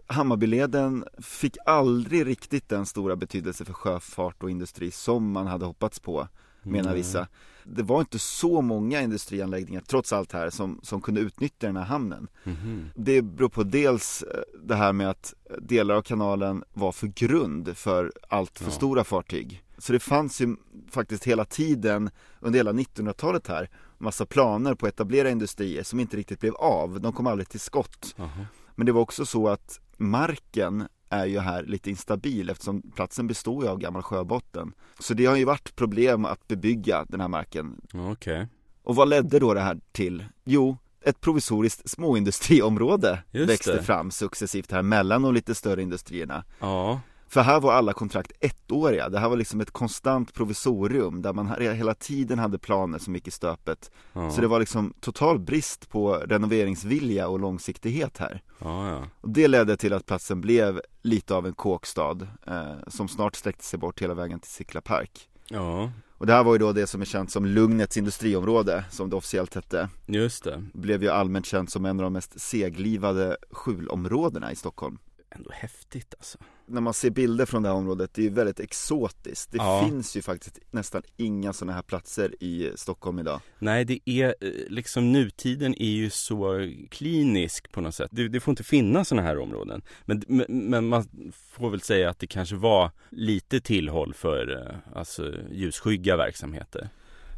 Hammarbyleden 0.06 1.04
fick 1.18 1.56
aldrig 1.66 2.26
riktigt 2.26 2.68
den 2.68 2.86
stora 2.86 3.16
betydelse 3.16 3.64
för 3.64 3.72
sjöfart 3.72 4.42
och 4.42 4.50
industri 4.50 4.90
som 4.90 5.30
man 5.32 5.46
hade 5.46 5.64
hoppats 5.64 6.00
på, 6.00 6.28
menar 6.62 6.80
Mm. 6.90 6.94
vissa. 6.94 7.28
Det 7.64 7.82
var 7.82 8.00
inte 8.00 8.18
så 8.18 8.60
många 8.60 9.02
industrianläggningar 9.02 9.80
trots 9.86 10.12
allt 10.12 10.32
här 10.32 10.50
som, 10.50 10.80
som 10.82 11.00
kunde 11.00 11.20
utnyttja 11.20 11.66
den 11.66 11.76
här 11.76 11.84
hamnen. 11.84 12.28
Mhm. 12.44 12.90
Det 12.94 13.22
beror 13.22 13.48
på 13.48 13.62
dels 13.62 14.22
eh, 14.22 14.40
det 14.64 14.74
här 14.74 14.92
med 14.92 15.10
att 15.10 15.34
delar 15.62 15.94
av 15.94 16.02
kanalen 16.02 16.64
var 16.74 16.92
för 16.92 17.06
grund 17.06 17.76
för 17.76 18.12
allt 18.28 18.58
för 18.58 18.64
Ja. 18.64 18.70
stora 18.70 19.04
fartyg. 19.04 19.62
Så 19.78 19.92
det 19.92 20.00
fanns 20.00 20.40
ju 20.40 20.56
faktiskt 20.90 21.24
hela 21.24 21.44
tiden 21.44 22.10
under 22.40 22.58
hela 22.58 22.72
1900-talet 22.72 23.46
här 23.46 23.70
massa 23.98 24.26
planer 24.26 24.74
på 24.74 24.86
att 24.86 24.92
etablera 24.92 25.30
industrier 25.30 25.82
som 25.82 26.00
inte 26.00 26.16
riktigt 26.16 26.40
blev 26.40 26.54
av. 26.54 27.00
De 27.00 27.12
kom 27.12 27.26
aldrig 27.26 27.48
till 27.48 27.60
skott. 27.60 28.14
Jaha. 28.16 28.46
Men 28.74 28.86
det 28.86 28.92
var 28.92 29.00
också 29.00 29.26
så 29.26 29.48
att 29.48 29.80
marken 29.96 30.88
är 31.08 31.26
ju 31.26 31.38
här 31.38 31.62
lite 31.62 31.90
instabil 31.90 32.50
eftersom 32.50 32.82
platsen 32.82 33.26
består 33.26 33.64
ju 33.64 33.70
av 33.70 33.78
gammal 33.78 34.02
sjöbotten. 34.02 34.72
Så 34.98 35.14
det 35.14 35.26
har 35.26 35.36
ju 35.36 35.44
varit 35.44 35.76
problem 35.76 36.24
att 36.24 36.48
bebygga 36.48 37.04
den 37.08 37.20
här 37.20 37.28
marken. 37.28 37.80
Okej. 37.94 38.48
Och 38.82 38.96
vad 38.96 39.08
ledde 39.08 39.38
då 39.38 39.54
det 39.54 39.60
här 39.60 39.80
till? 39.92 40.24
Jo, 40.44 40.76
ett 41.02 41.20
provisoriskt 41.20 41.90
småindustriområde 41.90 43.22
Just 43.30 43.50
växte 43.50 43.72
det. 43.76 43.82
fram 43.82 44.10
successivt 44.10 44.72
här 44.72 44.82
mellan 44.82 45.22
de 45.22 45.34
lite 45.34 45.54
större 45.54 45.82
industrierna. 45.82 46.44
Ja. 46.60 47.00
För 47.28 47.40
här 47.40 47.60
var 47.60 47.72
alla 47.72 47.92
kontrakt 47.92 48.32
ettåriga, 48.40 49.08
det 49.08 49.18
här 49.18 49.28
var 49.28 49.36
liksom 49.36 49.60
ett 49.60 49.70
konstant 49.70 50.34
provisorium 50.34 51.22
där 51.22 51.32
man 51.32 51.54
hela 51.60 51.94
tiden 51.94 52.38
hade 52.38 52.58
planer 52.58 52.98
som 52.98 53.14
gick 53.14 53.28
i 53.28 53.30
stöpet. 53.30 53.90
ja. 54.12 54.30
Så 54.30 54.40
det 54.40 54.46
var 54.46 54.60
liksom 54.60 54.94
total 55.00 55.38
brist 55.38 55.88
på 55.90 56.14
renoveringsvilja 56.14 57.28
och 57.28 57.38
långsiktighet 57.40 58.18
här. 58.18 58.42
Ja, 58.58 58.88
ja. 58.90 59.08
Och 59.20 59.30
det 59.30 59.48
ledde 59.48 59.76
till 59.76 59.92
att 59.92 60.06
platsen 60.06 60.40
blev 60.40 60.80
lite 61.02 61.34
av 61.34 61.46
en 61.46 61.52
kåkstad 61.54 62.18
eh, 62.46 62.74
som 62.88 63.08
snart 63.08 63.36
sträckte 63.36 63.64
sig 63.64 63.78
bort 63.78 64.02
hela 64.02 64.14
vägen 64.14 64.40
till 64.40 64.50
Sickla 64.50 64.80
park. 64.80 65.28
Ja, 65.48 65.90
Och 66.18 66.26
det 66.26 66.32
här 66.32 66.44
var 66.44 66.52
ju 66.52 66.58
då 66.58 66.72
det 66.72 66.86
som 66.86 67.00
är 67.00 67.04
känt 67.04 67.30
som 67.30 67.46
Lugnets 67.46 67.96
industriområde, 67.96 68.84
som 68.90 69.10
det 69.10 69.16
officiellt 69.16 69.54
hette. 69.54 69.88
just 70.06 70.44
det. 70.44 70.64
Blev 70.74 71.02
ju 71.02 71.08
allmänt 71.08 71.46
känt 71.46 71.70
som 71.70 71.84
en 71.84 72.00
av 72.00 72.04
de 72.04 72.12
mest 72.12 72.40
seglivade 72.40 73.36
skjulområdena 73.50 74.52
i 74.52 74.56
Stockholm. 74.56 74.98
Ändå 75.30 75.50
häftigt 75.52 76.14
alltså. 76.18 76.38
När 76.68 76.80
man 76.80 76.94
ser 76.94 77.10
bilder 77.10 77.46
från 77.46 77.62
det 77.62 77.68
här 77.68 77.76
området, 77.76 78.14
det 78.14 78.20
är 78.22 78.24
ju 78.24 78.30
väldigt 78.30 78.60
exotiskt. 78.60 79.52
Det 79.52 79.56
Ja. 79.58 79.84
finns 79.88 80.16
ju 80.16 80.22
faktiskt 80.22 80.58
nästan 80.70 81.02
inga 81.16 81.52
sådana 81.52 81.72
här 81.72 81.82
platser 81.82 82.42
i 82.42 82.70
Stockholm 82.74 83.18
idag. 83.18 83.40
Nej, 83.58 83.84
det 83.84 84.10
är 84.10 84.34
eh, 84.40 84.50
liksom 84.68 85.12
nutiden 85.12 85.74
är 85.82 85.90
ju 85.90 86.10
så 86.10 86.70
klinisk 86.90 87.72
på 87.72 87.80
något 87.80 87.94
sätt. 87.94 88.10
Det, 88.12 88.28
det 88.28 88.40
får 88.40 88.52
inte 88.52 88.64
finnas 88.64 89.08
sådana 89.08 89.26
här 89.26 89.38
områden. 89.38 89.82
Men, 90.04 90.22
men, 90.28 90.46
men 90.48 90.88
man 90.88 91.04
får 91.50 91.70
väl 91.70 91.80
säga 91.80 92.10
att 92.10 92.18
det 92.18 92.26
kanske 92.26 92.56
var 92.56 92.90
lite 93.10 93.60
tillhåll 93.60 94.14
för 94.14 94.62
eh, 94.62 94.96
alltså 94.98 95.34
ljusskygga 95.50 96.16
verksamheter. 96.16 96.88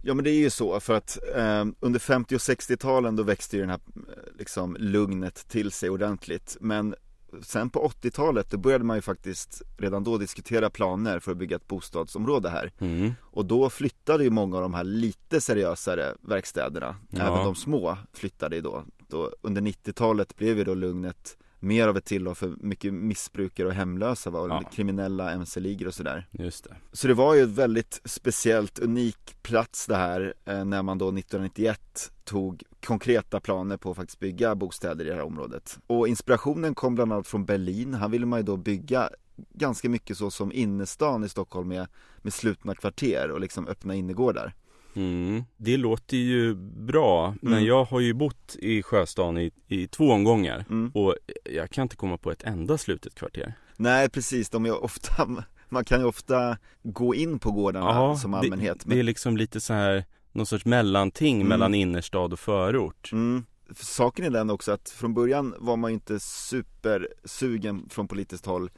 Ja 0.04 0.14
men 0.14 0.24
det 0.24 0.30
är 0.30 0.38
ju 0.38 0.50
så 0.50 0.80
för 0.80 0.94
att 0.94 1.18
eh, 1.36 1.64
under 1.80 2.00
50 2.00 2.34
och 2.34 2.38
60-talen 2.38 3.16
då 3.16 3.22
växte 3.22 3.56
ju 3.56 3.60
den 3.62 3.70
här 3.70 3.80
eh, 3.96 4.38
liksom 4.38 4.76
lugnet 4.80 5.48
till 5.48 5.70
sig 5.72 5.90
ordentligt 5.90 6.56
men 6.60 6.94
sen 7.42 7.70
på 7.70 7.88
80-talet 7.88 8.50
då 8.50 8.56
började 8.58 8.84
man 8.84 8.96
ju 8.96 9.00
faktiskt 9.02 9.62
redan 9.78 10.04
då 10.04 10.18
diskutera 10.18 10.70
planer 10.70 11.18
för 11.20 11.32
att 11.32 11.38
bygga 11.38 11.56
ett 11.56 11.66
bostadsområde 11.66 12.48
här 12.50 12.72
Mm. 12.78 13.12
och 13.20 13.44
då 13.44 13.70
flyttade 13.70 14.24
ju 14.24 14.30
många 14.30 14.56
av 14.56 14.62
de 14.62 14.74
här 14.74 14.84
lite 14.84 15.40
seriösare 15.40 16.14
verkstäderna 16.20 16.96
Ja. 17.10 17.18
även 17.22 17.44
de 17.44 17.54
små 17.54 17.96
flyttade 18.12 18.56
ju 18.56 18.62
då, 18.62 18.84
då 19.08 19.32
under 19.42 19.62
90-talet 19.62 20.36
blev 20.36 20.58
ju 20.58 20.64
då 20.64 20.74
lugnet 20.74 21.36
mer 21.60 21.88
av 21.88 21.96
ett 21.96 22.04
tillhåll 22.04 22.34
för 22.34 22.54
mycket 22.60 22.94
missbrukare 22.94 23.66
och 23.68 23.74
hemlösa 23.74 24.30
va? 24.30 24.40
och 24.40 24.48
Ja. 24.50 24.62
kriminella 24.72 25.30
mc-ligor 25.32 25.86
och 25.86 25.94
sådär 25.94 26.26
Just 26.30 26.64
det. 26.64 26.76
så 26.92 27.08
det 27.08 27.14
var 27.14 27.34
ju 27.34 27.42
ett 27.42 27.48
väldigt 27.48 28.00
speciellt, 28.04 28.78
unik 28.78 29.42
plats 29.42 29.86
det 29.86 29.96
här 29.96 30.34
eh, 30.44 30.64
när 30.64 30.82
man 30.82 30.98
då 30.98 31.08
1991 31.08 32.12
tog 32.24 32.62
konkreta 32.86 33.40
planer 33.40 33.76
på 33.76 33.90
att 33.90 33.96
faktiskt 33.96 34.18
bygga 34.20 34.54
bostäder 34.54 35.04
i 35.04 35.08
det 35.08 35.14
här 35.14 35.22
området. 35.22 35.78
Och 35.86 36.08
inspirationen 36.08 36.74
kom 36.74 36.94
bland 36.94 37.12
annat 37.12 37.26
från 37.26 37.44
Berlin. 37.44 37.94
Här 37.94 38.08
ville 38.08 38.26
man 38.26 38.38
ju 38.38 38.42
då 38.42 38.56
bygga 38.56 39.10
ganska 39.52 39.88
mycket 39.88 40.16
så 40.18 40.30
som 40.30 40.52
innerstan 40.52 41.24
i 41.24 41.28
Stockholm 41.28 41.68
med, 41.68 41.86
med 42.18 42.32
slutna 42.32 42.74
kvarter 42.74 43.30
och 43.30 43.40
liksom 43.40 43.66
öppna 43.68 43.94
innergårdar. 43.94 44.54
Mm. 44.98 45.44
Det 45.56 45.76
låter 45.76 46.16
ju 46.16 46.54
bra, 46.86 47.34
men 47.42 47.52
Mm. 47.52 47.64
jag 47.64 47.84
har 47.84 48.00
ju 48.00 48.14
bott 48.14 48.56
i 48.58 48.82
Sjöstan 48.82 49.38
i, 49.38 49.50
i 49.68 49.86
två 49.86 50.10
omgångar 50.10 50.64
Mm. 50.70 50.90
och 50.94 51.14
jag 51.44 51.70
kan 51.70 51.82
inte 51.82 51.96
komma 51.96 52.18
på 52.18 52.30
ett 52.30 52.42
enda 52.42 52.78
slutet 52.78 53.14
kvarter. 53.14 53.54
Nej 53.76 54.08
precis, 54.10 54.50
de 54.50 54.66
är 54.66 54.84
ofta, 54.84 55.28
man 55.68 55.84
kan 55.84 56.00
ju 56.00 56.06
ofta 56.06 56.58
gå 56.82 57.14
in 57.14 57.38
på 57.38 57.50
gårdarna 57.50 58.16
som 58.16 58.34
allmänhet. 58.34 58.78
det, 58.84 58.94
det 58.94 59.00
är 59.00 59.02
liksom 59.02 59.36
lite 59.36 59.60
så 59.60 59.72
här 59.72 60.04
någon 60.32 60.46
sorts 60.46 60.64
mellanting 60.64 61.36
Mm. 61.36 61.48
mellan 61.48 61.74
innerstad 61.74 62.32
och 62.32 62.38
förort. 62.38 63.10
Mm. 63.12 63.44
Saken 63.76 64.24
är 64.24 64.30
den 64.30 64.50
också 64.50 64.72
att 64.72 64.90
från 64.90 65.14
början 65.14 65.54
var 65.58 65.76
man 65.76 65.90
ju 65.90 65.94
inte 65.94 66.20
supersugen 66.20 67.88
från 67.90 68.08
politiskt 68.08 68.46
håll 68.46 68.70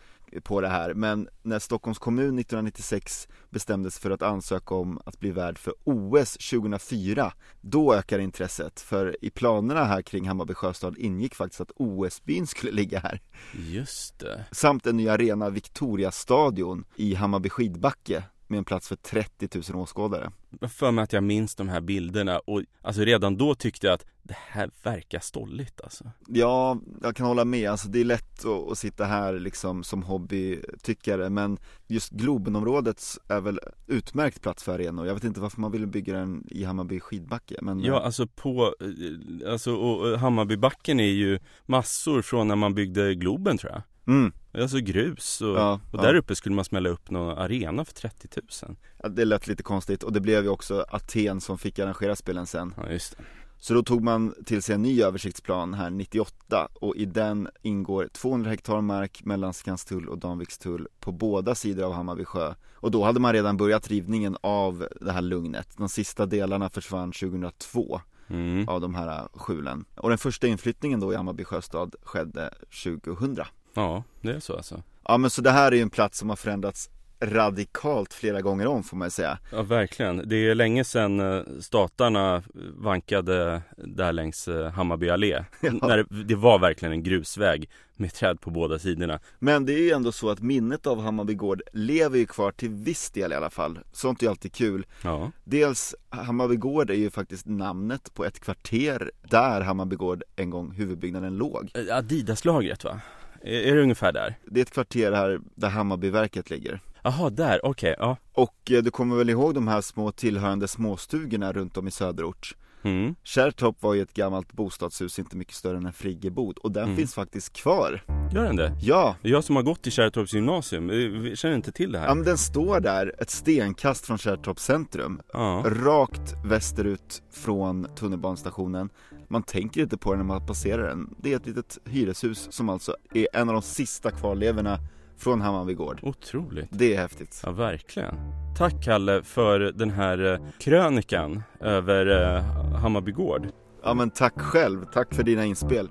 på 0.43 0.61
det 0.61 0.69
här. 0.69 0.95
Men 0.95 1.29
när 1.43 1.59
Stockholms 1.59 1.99
kommun 1.99 2.39
1996 2.39 3.29
bestämde 3.51 3.91
sig 3.91 4.03
för 4.03 4.11
att 4.11 4.23
ansöka 4.23 4.75
om 4.75 5.01
att 5.05 5.21
bli 5.21 5.31
värd 5.31 5.59
för 5.59 5.75
OS 5.85 6.33
2004 6.33 7.33
då 7.61 7.95
ökade 7.95 8.23
intresset. 8.23 8.81
För 8.81 9.17
i 9.25 9.31
planerna 9.31 9.85
här 9.85 10.03
kring 10.03 10.29
Hammarby 10.29 10.55
sjöstad 10.55 10.99
ingick 10.99 11.35
faktiskt 11.35 11.61
att 11.61 11.73
OS-byn 11.77 12.47
skulle 12.47 12.73
ligga 12.73 12.99
här. 12.99 13.21
Just 13.53 14.19
det. 14.19 14.45
samt 14.53 14.87
en 14.87 14.97
ny 14.97 15.09
arena 15.09 15.51
Victoriastadion 15.51 16.85
i 16.97 17.15
Hammarby 17.15 17.49
skidbacke 17.49 18.25
med 18.51 18.59
en 18.59 18.65
plats 18.65 18.89
för 18.89 18.97
30 18.97 19.49
000 19.73 19.83
åskådare 19.83 20.31
Jag 20.61 20.73
för 20.73 20.91
mig 20.91 21.03
att 21.03 21.13
jag 21.13 21.23
minns 21.23 21.55
de 21.55 21.69
här 21.69 21.81
bilderna 21.81 22.39
och 22.39 22.63
alltså 22.83 23.03
redan 23.03 23.37
då 23.37 23.55
tyckte 23.55 23.87
jag 23.87 23.95
att 23.95 24.07
det 24.23 24.37
här 24.37 24.71
verkar 24.83 25.21
stolligt 25.21 25.81
alltså. 25.81 26.05
Ja, 26.27 26.79
jag 27.03 27.17
kan 27.17 27.27
hålla 27.27 27.45
med. 27.45 27.71
Alltså 27.71 27.89
det 27.89 28.01
är 28.01 28.05
lätt 28.05 28.45
att, 28.45 28.71
att 28.73 28.79
sitta 28.79 29.05
här 29.05 29.33
liksom 29.39 29.85
som 29.85 30.03
hobbytyckare 30.03 31.31
men 31.31 31.59
just 31.87 32.11
Globenområdet 32.11 33.03
är 33.29 33.41
väl 33.41 33.61
utmärkt 33.87 34.41
plats 34.41 34.63
för 34.63 34.75
arenor. 34.75 35.07
Jag 35.07 35.15
vet 35.15 35.25
inte 35.25 35.41
varför 35.41 35.61
man 35.61 35.73
ville 35.73 35.87
bygga 35.87 36.15
den 36.15 36.47
i 36.51 36.65
Hammarby 36.65 37.01
skidbacke 37.01 37.57
men 37.63 37.81
Ja, 37.81 38.01
alltså 38.01 38.27
på, 38.27 38.75
eh, 38.81 39.53
alltså 39.53 39.75
och 39.75 40.19
Hammarbybacken 40.19 41.01
är 41.01 41.13
ju 41.13 41.39
massor 41.67 42.23
från 42.23 42.49
när 42.49 42.57
man 42.57 42.75
byggde 42.75 43.15
Globen 43.15 43.59
tror 43.59 43.73
jag. 43.73 43.83
Mm, 44.07 44.33
Alltså 44.55 44.79
grus 44.79 45.41
och, 45.41 45.57
ja, 45.57 45.81
och 45.91 45.99
ja. 45.99 46.03
där 46.03 46.15
uppe 46.15 46.37
skulle 46.37 46.55
man 46.55 46.65
smälla 46.65 46.89
upp 46.89 47.11
någon 47.11 47.39
arena 47.39 47.85
för 47.85 47.93
30 47.95 48.29
000. 48.67 48.77
ja, 49.03 49.09
det 49.09 49.25
lät 49.25 49.47
lite 49.47 49.63
konstigt 49.63 50.03
och 50.03 50.13
det 50.13 50.21
blev 50.21 50.43
ju 50.45 50.49
också 50.49 50.85
Aten 50.89 51.41
som 51.41 51.59
fick 51.59 51.79
arrangera 51.79 52.17
spelen 52.17 52.47
sen. 52.47 52.75
Ja, 52.77 52.91
just 52.91 53.17
det. 53.17 53.25
Så 53.59 53.75
då 53.75 53.83
tog 53.83 54.03
man 54.03 54.35
till 54.47 54.63
sig 54.63 54.75
en 54.75 54.83
ny 54.83 55.03
översiktsplan 55.03 55.75
här 55.75 55.91
98 55.91 56.69
och 56.75 56.97
i 56.97 57.05
den 57.05 57.49
ingår 57.63 58.09
200 58.13 58.51
hektar 58.51 58.81
mark 58.81 59.25
mellan 59.25 59.55
Skanstull 59.55 60.09
och 60.09 60.19
Danvikstull 60.19 60.89
på 61.01 61.13
båda 61.13 61.55
sidor 61.55 61.85
av 61.85 61.93
Hammarby 61.93 62.25
sjö. 62.25 62.55
Och 62.75 62.91
då 62.91 63.05
hade 63.05 63.21
man 63.21 63.33
redan 63.33 63.57
börjat 63.57 63.89
rivningen 63.89 64.37
av 64.41 64.87
det 65.01 65.13
här 65.13 65.23
lugnet. 65.23 65.69
De 65.77 65.89
sista 65.89 66.27
delarna 66.27 66.71
försvann 66.71 67.13
2002 67.13 68.01
Mm. 68.29 68.69
av 68.69 68.81
de 68.81 68.95
här 68.95 69.29
skjulen. 69.35 69.85
Och 69.97 70.09
den 70.09 70.19
första 70.19 70.47
inflyttningen 70.47 71.01
då 71.01 71.13
i 71.13 71.17
Hammarby 71.17 71.45
sjöstad 71.45 71.95
skedde 72.03 72.55
2000. 72.85 73.37
Ja, 73.75 74.05
det 74.21 74.31
är 74.31 74.41
så 74.41 74.57
alltså. 74.57 74.83
Ja 75.05 75.17
men 75.17 75.31
så 75.31 75.43
det 75.43 75.51
här 75.51 75.73
är 75.73 75.77
ju 75.77 75.83
en 75.83 75.91
plats 75.91 76.19
som 76.19 76.29
har 76.29 76.37
förändrats 76.37 76.91
radikalt 77.23 78.15
flera 78.15 78.41
gånger 78.41 78.67
om 78.67 78.83
får 78.83 78.97
man 78.97 79.07
ju 79.07 79.11
säga. 79.11 79.39
Ja, 79.53 79.63
verkligen. 79.63 80.29
Det 80.29 80.37
är 80.37 80.55
länge 80.55 80.85
sedan 80.85 81.21
eh, 81.21 81.43
statarna 81.61 82.43
vankade 82.77 83.63
där 83.77 84.13
längs 84.13 84.49
eh, 84.49 84.71
Hammarby 84.71 85.11
allé. 85.11 85.45
Ja. 85.61 85.71
När 85.87 86.25
det, 86.25 86.35
var 86.35 86.59
verkligen 86.59 86.93
en 86.93 87.03
grusväg 87.03 87.71
med 87.97 88.15
träd 88.15 88.41
på 88.41 88.51
båda 88.51 88.79
sidorna. 88.79 89.21
Men 89.39 89.67
det 89.67 89.73
är 89.73 89.79
ju 89.79 89.91
ändå 89.91 90.13
så 90.13 90.31
att 90.31 90.41
minnet 90.41 90.87
av 90.87 91.01
Hammarby 91.01 91.35
gård 91.35 91.63
lever 91.73 92.19
ju 92.19 92.27
kvar 92.27 92.53
till 92.53 92.69
viss 92.69 93.11
del 93.11 93.33
i 93.33 93.35
alla 93.35 93.51
fall. 93.51 93.79
Sånt 93.93 94.23
är 94.23 94.27
ju 94.27 94.31
alltid 94.31 94.53
kul. 94.53 94.87
Ja, 95.03 95.31
Dels 95.45 95.95
Hammarby 96.09 96.57
gård 96.57 96.91
är 96.91 96.95
ju 96.95 97.11
faktiskt 97.11 97.47
namnet 97.47 98.15
på 98.15 98.25
ett 98.25 98.41
kvarter 98.41 99.11
där 99.23 99.61
Hammarby 99.61 99.97
gård 99.97 100.23
en 100.37 100.51
gång 100.51 100.73
huvudbyggnaden 100.73 101.37
låg. 101.37 101.71
Eh, 101.75 101.97
Adidas-lagret 101.97 102.85
va? 102.85 103.01
Är, 103.43 103.75
det 103.77 103.83
ungefär 103.83 104.13
där? 104.13 104.35
Det 104.47 104.61
är 104.61 104.63
ett 104.63 104.71
kvarter 104.71 105.13
här 105.13 105.41
där 105.55 105.69
Hammarbyverket 105.69 106.51
ligger. 106.51 106.81
Jaha, 107.03 107.31
där, 107.31 107.67
okej, 107.67 107.95
ja. 107.99 108.17
Och 108.33 108.71
eh, 108.71 108.83
du 108.83 108.91
kommer 108.91 109.17
väl 109.17 109.31
ihåg 109.31 109.55
de 109.55 109.69
här 109.69 109.81
små 109.81 110.13
tillhörande 110.13 110.69
småstugorna 110.69 111.53
runt 111.53 111.77
om 111.77 111.89
i 111.89 111.91
söderort? 111.91 112.57
Mm. 112.83 113.15
Kärrtorp 113.23 113.83
var 113.83 113.95
ju 113.95 114.03
ett 114.03 114.15
gammalt 114.15 114.53
bostadshus, 114.53 115.19
inte 115.19 115.37
mycket 115.37 115.55
större 115.55 115.77
än 115.77 115.87
en 115.87 115.93
friggebod 115.93 116.59
och 116.59 116.73
den 116.73 116.85
Mm. 116.85 116.97
finns 116.97 117.15
faktiskt 117.15 117.53
kvar. 117.53 118.03
Gör 118.33 118.45
den 118.45 118.57
det? 118.57 118.73
Ja, 118.83 119.17
Jag 119.23 119.45
som 119.45 119.57
har 119.57 119.63
gått 119.63 119.87
i 119.87 119.91
Kärrtorps 119.91 120.33
gymnasium, 120.35 120.91
eh, 120.91 121.35
känner 121.35 121.55
inte 121.57 121.73
till 121.73 121.93
det 121.93 121.99
här. 121.99 122.07
ja 122.07 122.15
men 122.15 122.25
den 122.25 122.39
står 122.39 122.81
där 122.81 123.15
ett 123.19 123.31
stenkast 123.31 124.07
från 124.07 124.19
Kärrtorps 124.19 124.63
centrum. 124.65 125.21
Ja. 125.33 125.65
Rakt 125.67 126.35
västerut 126.45 127.23
från 127.33 127.87
tunnelbanestationen. 127.97 128.91
Man 129.33 129.43
tänker 129.43 129.81
inte 129.81 129.97
på 129.97 130.11
den 130.11 130.19
när 130.19 130.25
man 130.25 130.47
passerar 130.47 130.89
den. 130.89 131.15
Det 131.19 131.33
är 131.33 131.37
ett 131.37 131.47
litet 131.47 131.79
hyreshus 131.85 132.53
som 132.53 132.69
alltså 132.69 132.97
är 133.15 133.27
en 133.33 133.49
av 133.49 133.53
de 133.53 133.63
sista 133.63 134.11
kvarlevorna 134.11 134.79
från 135.19 135.41
Hammarby 135.41 135.75
gård. 135.75 136.01
Otroligt. 136.03 136.69
Det 136.71 136.95
är 136.95 136.99
häftigt. 136.99 137.43
Ja, 137.45 137.51
verkligen. 137.51 138.15
Tack 138.59 138.85
Kalle 138.85 139.23
för 139.23 139.61
den 139.61 139.91
här 139.91 140.33
eh, 140.33 140.41
krönikan 140.61 141.43
över 141.61 142.37
eh, 142.37 142.43
Hammarby 142.75 143.13
gård. 143.13 143.49
Ja 143.83 143.95
men 143.95 144.11
tack 144.11 144.41
själv, 144.41 144.85
tack 144.93 145.15
för 145.15 145.23
dina 145.23 145.45
inspel. 145.45 145.89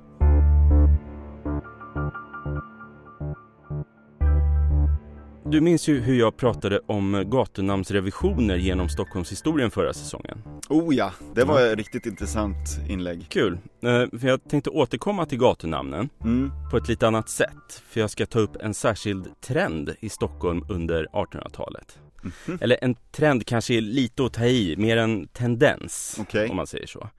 Du 5.51 5.61
minns 5.61 5.87
ju 5.89 5.99
hur 5.99 6.19
jag 6.19 6.37
pratade 6.37 6.79
om 6.85 7.23
gatunamnsrevisioner 7.31 8.55
genom 8.57 8.89
Stockholmshistorien 8.89 9.71
förra 9.71 9.93
säsongen. 9.93 10.41
Oh 10.69 10.95
ja, 10.95 11.13
det 11.35 11.43
var 11.43 11.61
ett 11.61 11.77
riktigt 11.77 12.05
intressant 12.05 12.57
inlägg. 12.89 13.25
Kul, 13.29 13.53
eh, 13.53 14.19
för 14.19 14.27
jag 14.27 14.49
tänkte 14.49 14.69
återkomma 14.69 15.25
till 15.25 15.37
gatunamnen 15.39 16.09
Mm. 16.23 16.51
på 16.71 16.77
ett 16.77 16.87
lite 16.87 17.07
annat 17.07 17.29
sätt. 17.29 17.83
För 17.89 17.99
jag 17.99 18.09
ska 18.09 18.25
ta 18.25 18.39
upp 18.39 18.55
en 18.61 18.73
särskild 18.73 19.41
trend 19.41 19.95
i 19.99 20.09
Stockholm 20.09 20.65
under 20.69 21.07
1800-talet. 21.13 21.99
Mhm. 22.23 22.57
Eller 22.61 22.77
en 22.81 22.95
trend 23.11 23.45
kanske 23.45 23.73
är 23.73 23.81
lite 23.81 24.25
att 24.25 24.33
ta 24.33 24.45
i, 24.45 24.75
mer 24.77 24.97
en 24.97 25.27
tendens 25.27 26.17
Okej. 26.21 26.49
om 26.49 26.55
man 26.55 26.67
säger 26.67 26.87
så. 26.87 27.09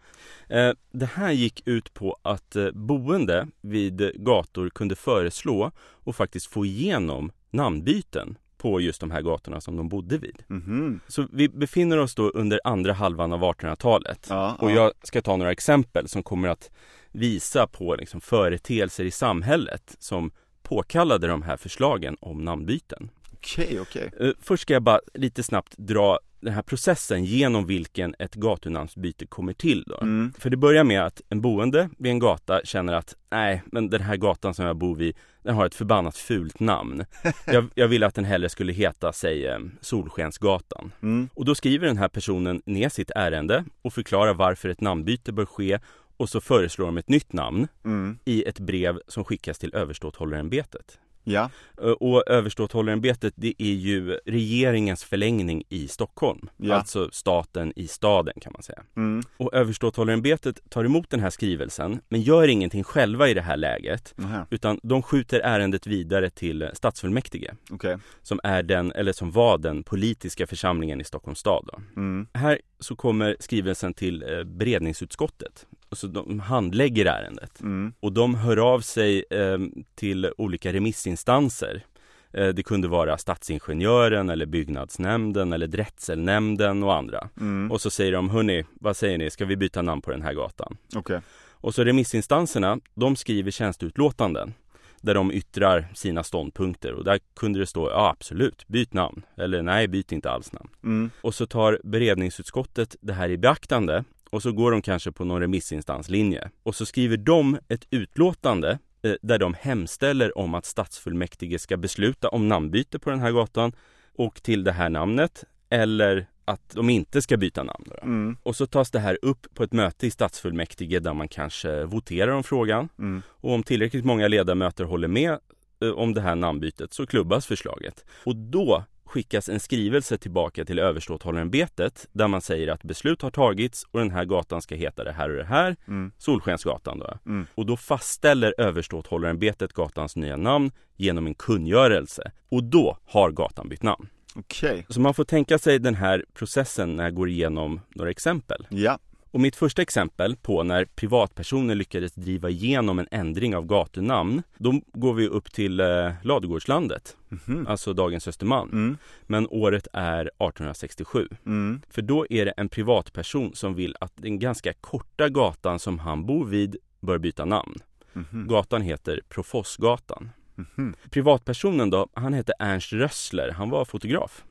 Eh, 0.49 0.73
Det 0.93 1.07
här 1.15 1.33
gick 1.33 1.63
ut 1.69 1.95
på 1.95 2.17
att 2.23 2.57
eh, 2.57 2.71
boende 2.71 3.47
vid 3.61 4.13
gator 4.15 4.69
kunde 4.71 4.97
föreslå 4.97 5.71
och 6.05 6.17
faktiskt 6.17 6.47
få 6.47 6.65
igenom 6.67 7.33
namnbyten 7.51 8.39
på 8.59 8.81
just 8.81 9.01
de 9.01 9.11
här 9.11 9.23
gatorna 9.23 9.61
som 9.61 9.77
de 9.77 9.89
bodde 9.89 10.19
vid. 10.19 10.43
Mhm. 10.49 11.01
Så 11.09 11.27
vi 11.33 11.49
befinner 11.49 11.99
oss 11.99 12.15
då 12.15 12.29
under 12.31 12.61
andra 12.65 12.93
halvan 12.93 13.33
av 13.33 13.41
1800-talet. 13.43 14.27
Ja, 14.31 14.57
Och 14.59 14.71
ja. 14.71 14.75
jag 14.75 14.93
ska 15.03 15.23
ta 15.23 15.37
några 15.37 15.53
exempel 15.53 16.09
som 16.09 16.23
kommer 16.23 16.49
att 16.49 16.71
visa 17.13 17.67
på 17.67 17.95
liksom 17.97 18.21
företeelser 18.21 19.05
i 19.05 19.11
samhället 19.11 19.97
som 19.99 20.31
påkallade 20.63 21.27
de 21.27 21.43
här 21.43 21.57
förslagen 21.57 22.17
om 22.21 22.45
namnbyten. 22.45 23.11
Okej, 23.33 23.81
okej. 23.81 24.11
Eh, 24.21 24.31
Först 24.41 24.63
ska 24.63 24.73
jag 24.73 24.83
bara 24.83 25.01
lite 25.15 25.43
snabbt 25.43 25.75
dra 25.79 26.19
den 26.41 26.55
här 26.55 26.63
processen 26.63 27.25
genom 27.25 27.67
vilken 27.67 28.15
ett 28.19 28.35
gatunamnsbyte 28.35 29.27
kommer 29.27 29.53
till 29.53 29.85
då. 29.87 29.99
Mm. 30.01 30.33
För 30.39 30.51
det 30.51 30.57
börjar 30.57 30.85
med 30.85 31.03
att 31.07 31.23
en 31.29 31.41
boende 31.41 31.91
vid 31.99 32.13
en 32.13 32.19
gata 32.19 32.61
känner 32.65 32.93
att 32.93 33.17
nej, 33.31 33.63
men 33.67 33.91
den 33.91 34.01
här 34.01 34.17
gatan 34.17 34.55
som 34.55 34.65
jag 34.65 34.77
bor 34.77 34.97
vid, 34.97 35.17
den 35.43 35.55
har 35.55 35.67
ett 35.67 35.75
förbannat 35.75 36.17
fult 36.17 36.61
namn. 36.61 37.05
Jag, 37.47 37.67
jag 37.75 37.89
ville 37.89 38.07
att 38.07 38.15
den 38.15 38.25
hellre 38.25 38.49
skulle 38.49 38.73
heta, 38.73 39.13
säg 39.13 39.47
eh, 39.47 39.59
Solskensgatan. 39.81 40.93
Mm. 41.03 41.29
Och 41.35 41.45
då 41.45 41.55
skriver 41.55 41.87
den 41.87 41.97
här 41.99 42.09
personen 42.09 42.63
ner 42.65 42.89
sitt 42.89 43.11
ärende 43.11 43.65
och 43.83 43.93
förklarar 43.93 44.35
varför 44.35 44.69
ett 44.69 44.81
namnbyte 44.81 45.33
bör 45.33 45.47
ske 45.47 45.79
och 46.17 46.29
så 46.29 46.41
föreslår 46.41 46.87
de 46.87 46.99
ett 46.99 47.09
nytt 47.09 47.33
namn 47.33 47.69
Mm. 47.85 48.19
i 48.25 48.45
ett 48.45 48.59
brev 48.59 49.01
som 49.09 49.25
skickas 49.25 49.59
till 49.59 49.75
överståthållarämbetet. 49.75 50.99
Ja, 51.25 51.51
Eh, 51.83 51.91
Och 51.91 52.29
överståthållarämbetet 52.29 53.35
det 53.37 53.55
är 53.59 53.73
ju 53.75 54.19
regeringens 54.27 55.05
förlängning 55.05 55.63
i 55.69 55.89
Stockholm. 55.89 56.49
Ja. 56.57 56.75
Alltså 56.75 57.09
staten 57.13 57.73
i 57.77 57.87
staden 57.89 58.35
kan 58.41 58.53
man 58.53 58.63
säga. 58.63 58.83
mm. 58.97 59.23
Och 59.37 59.55
överståthållarämbetet 59.55 60.61
tar 60.71 60.85
emot 60.85 61.11
den 61.11 61.21
här 61.21 61.31
skrivelsen 61.31 62.01
men 62.09 62.21
gör 62.23 62.49
ingenting 62.49 62.85
själva 62.85 63.29
i 63.29 63.35
det 63.35 63.41
här 63.43 63.57
läget. 63.57 64.15
Nähä. 64.17 64.47
Utan 64.51 64.81
de 64.83 65.03
skjuter 65.03 65.41
ärendet 65.41 65.87
vidare 65.87 66.31
till 66.31 66.71
stadsfullmäktige. 66.75 67.51
okej. 67.71 67.99
Som 68.23 68.41
är 68.43 68.63
den, 68.63 68.93
eller 68.93 69.13
som 69.13 69.31
var 69.31 69.59
den 69.59 69.83
politiska 69.83 70.47
församlingen 70.47 71.01
i 71.01 71.05
Stockholms 71.05 71.39
stad. 71.39 71.71
Mm. 71.97 72.27
Här 72.35 72.59
så 72.79 72.97
kommer 72.97 73.37
skrivelsen 73.41 73.95
till 73.95 74.23
eh, 74.23 74.45
beredningsutskottet. 74.45 75.67
Så 75.93 76.07
de 76.07 76.41
handlägger 76.41 77.07
ärendet. 77.07 77.61
Mm. 77.61 77.93
Och 78.01 78.13
de 78.13 78.35
hör 78.35 78.57
av 78.57 78.81
sig 78.81 79.25
eh, 79.31 79.59
till 79.95 80.33
olika 80.39 80.73
remissinstanser. 80.73 81.85
Eh, 82.33 82.49
det 82.49 82.63
kunde 82.63 82.89
vara 82.89 83.19
Stadsingenjören 83.19 84.31
eller 84.31 84.47
Byggnadsnämnden 84.47 85.53
eller 85.53 85.67
Drätselnämnden 85.67 86.83
och 86.83 86.95
andra. 86.95 87.29
Mm. 87.41 87.71
Och 87.71 87.81
så 87.81 87.91
säger 87.91 88.13
de, 88.13 88.31
hörni, 88.31 88.65
vad 88.73 88.97
säger 88.97 89.19
ni, 89.19 89.31
ska 89.31 89.45
vi 89.45 89.57
byta 89.57 89.83
namn 89.83 90.03
på 90.03 90.11
den 90.11 90.23
här 90.23 90.33
gatan? 90.33 90.77
Okej. 90.97 91.21
Och 91.53 91.75
så 91.75 91.85
remissinstanserna, 91.85 92.81
de 92.95 93.17
skriver 93.17 93.51
tjänsteutlåtanden 93.51 94.55
där 95.01 95.15
de 95.15 95.33
yttrar 95.33 95.89
sina 95.95 96.23
ståndpunkter 96.23 96.93
och 96.93 97.05
där 97.05 97.21
kunde 97.37 97.59
det 97.59 97.67
stå, 97.67 97.91
ja 97.91 98.11
absolut, 98.11 98.69
byt 98.69 98.95
namn. 98.95 99.23
Eller 99.37 99.63
nej, 99.63 99.89
byt 99.89 100.13
inte 100.13 100.31
alls 100.31 100.53
namn. 100.53 100.69
Mm. 100.85 101.11
Och 101.21 101.35
så 101.35 101.47
tar 101.47 101.81
beredningsutskottet 101.85 102.97
det 103.01 103.13
här 103.13 103.29
i 103.29 103.39
beaktande 103.39 104.05
och 104.31 104.43
så 104.43 104.53
går 104.53 104.71
de 104.71 104.83
kanske 104.83 105.13
på 105.13 105.25
någon 105.25 105.41
remissinstanslinje. 105.41 106.51
Och 106.63 106.75
så 106.75 106.87
skriver 106.87 107.17
de 107.17 107.59
ett 107.69 107.87
utlåtande 107.91 108.79
eh, 109.03 109.15
där 109.23 109.39
de 109.39 109.55
hemställer 109.61 110.39
om 110.39 110.55
att 110.55 110.65
stadsfullmäktige 110.67 111.59
ska 111.59 111.77
besluta 111.77 112.29
om 112.29 112.49
namnbyte 112.49 112.99
på 112.99 113.11
den 113.11 113.21
här 113.21 113.33
gatan 113.33 113.73
och 114.17 114.43
till 114.43 114.65
det 114.65 114.73
här 114.73 114.89
namnet 114.91 115.45
eller 115.71 116.27
att 116.45 116.71
de 116.75 116.91
inte 116.91 117.23
ska 117.23 117.37
byta 117.37 117.63
namn. 117.63 117.87
Mm. 118.03 118.37
Och 118.43 118.57
så 118.57 118.67
tas 118.67 118.91
det 118.91 118.99
här 118.99 119.19
upp 119.23 119.47
på 119.55 119.63
ett 119.63 119.73
möte 119.73 120.07
i 120.07 120.11
stadsfullmäktige 120.11 121.01
där 121.01 121.15
man 121.15 121.29
kanske 121.29 121.85
voterar 121.85 122.33
om 122.33 122.43
frågan 122.45 122.89
Mm. 122.99 123.23
och 123.29 123.53
om 123.55 123.63
tillräckligt 123.63 124.05
många 124.05 124.29
ledamöter 124.29 124.85
håller 124.85 125.09
med 125.09 125.39
eh, 125.83 125.91
om 125.91 126.15
det 126.15 126.21
här 126.21 126.35
namnbytet 126.35 126.93
så 126.93 127.07
klubbas 127.07 127.47
förslaget. 127.47 128.05
Och 128.25 128.37
då 128.37 128.85
skickas 129.11 129.49
en 129.49 129.61
skrivelse 129.61 130.19
tillbaka 130.19 130.65
till 130.65 130.79
överståthållarämbetet 130.79 132.09
där 132.13 132.29
man 132.29 132.41
säger 132.41 132.69
att 132.69 132.83
beslut 132.83 133.23
har 133.23 133.31
tagits 133.31 133.85
och 133.91 133.99
den 133.99 134.11
här 134.11 134.25
gatan 134.25 134.63
ska 134.63 134.75
heta 134.75 135.05
det 135.05 135.13
här 135.13 135.31
och 135.31 135.37
det 135.37 135.45
här, 135.45 135.77
Mm. 135.89 136.13
Solskensgatan 136.19 136.99
då. 136.99 137.19
Mm. 137.27 137.47
Och 137.55 137.67
då 137.67 137.77
fastställer 137.77 138.55
överståthållarämbetet 138.59 139.73
gatans 139.73 140.17
nya 140.17 140.37
namn 140.37 140.71
genom 140.97 141.27
en 141.27 141.35
kungörelse. 141.35 142.33
Och 142.49 142.65
då 142.65 142.99
har 143.07 143.31
gatan 143.31 143.69
bytt 143.69 143.83
namn. 143.83 144.09
Okej. 144.35 144.87
Så 144.89 145.01
man 145.01 145.15
får 145.15 145.25
tänka 145.25 145.59
sig 145.59 145.79
den 145.79 145.95
här 145.95 146.25
processen 146.35 146.97
när 146.97 147.05
jag 147.05 147.15
går 147.15 147.29
igenom 147.29 147.81
några 147.89 148.11
exempel. 148.11 148.67
Ja. 148.71 148.99
Och 149.33 149.41
mitt 149.41 149.57
första 149.57 149.83
exempel 149.83 150.37
på 150.37 150.63
när 150.63 150.85
privatpersoner 150.85 151.75
lyckades 151.75 152.13
driva 152.15 152.51
igenom 152.51 152.99
en 152.99 153.09
ändring 153.11 153.57
av 153.57 153.67
gatunamn, 153.67 154.43
då 154.59 154.81
går 154.93 155.15
vi 155.15 155.27
upp 155.29 155.53
till 155.53 155.81
eh, 155.81 156.13
Ladugårdslandet, 156.23 157.17
Mhm. 157.29 157.67
alltså 157.67 157.93
dagens 157.93 158.29
Östermalm. 158.29 158.71
Mm. 158.73 158.97
Men 159.23 159.47
året 159.51 159.87
är 159.93 160.21
1867. 160.21 161.29
Mm. 161.47 161.81
För 161.91 162.03
då 162.03 162.27
är 162.31 162.45
det 162.45 162.51
en 162.57 162.69
privatperson 162.69 163.55
som 163.55 163.75
vill 163.75 163.97
att 164.01 164.13
den 164.17 164.39
ganska 164.39 164.73
korta 164.73 165.29
gatan 165.29 165.79
som 165.79 165.99
han 165.99 166.27
bor 166.27 166.45
vid 166.47 166.77
bör 167.01 167.19
byta 167.19 167.45
namn. 167.45 167.75
Mhm. 168.13 168.47
Gatan 168.49 168.83
heter 168.83 169.21
Profossgatan. 169.29 170.31
Mhm. 170.55 170.95
Privatpersonen 171.11 171.91
då, 171.91 172.09
han 172.15 172.33
hette 172.35 172.53
Ernst 172.59 172.93
Rössler, 172.93 173.51
han 173.51 173.71
var 173.71 173.85
fotograf. 173.85 174.45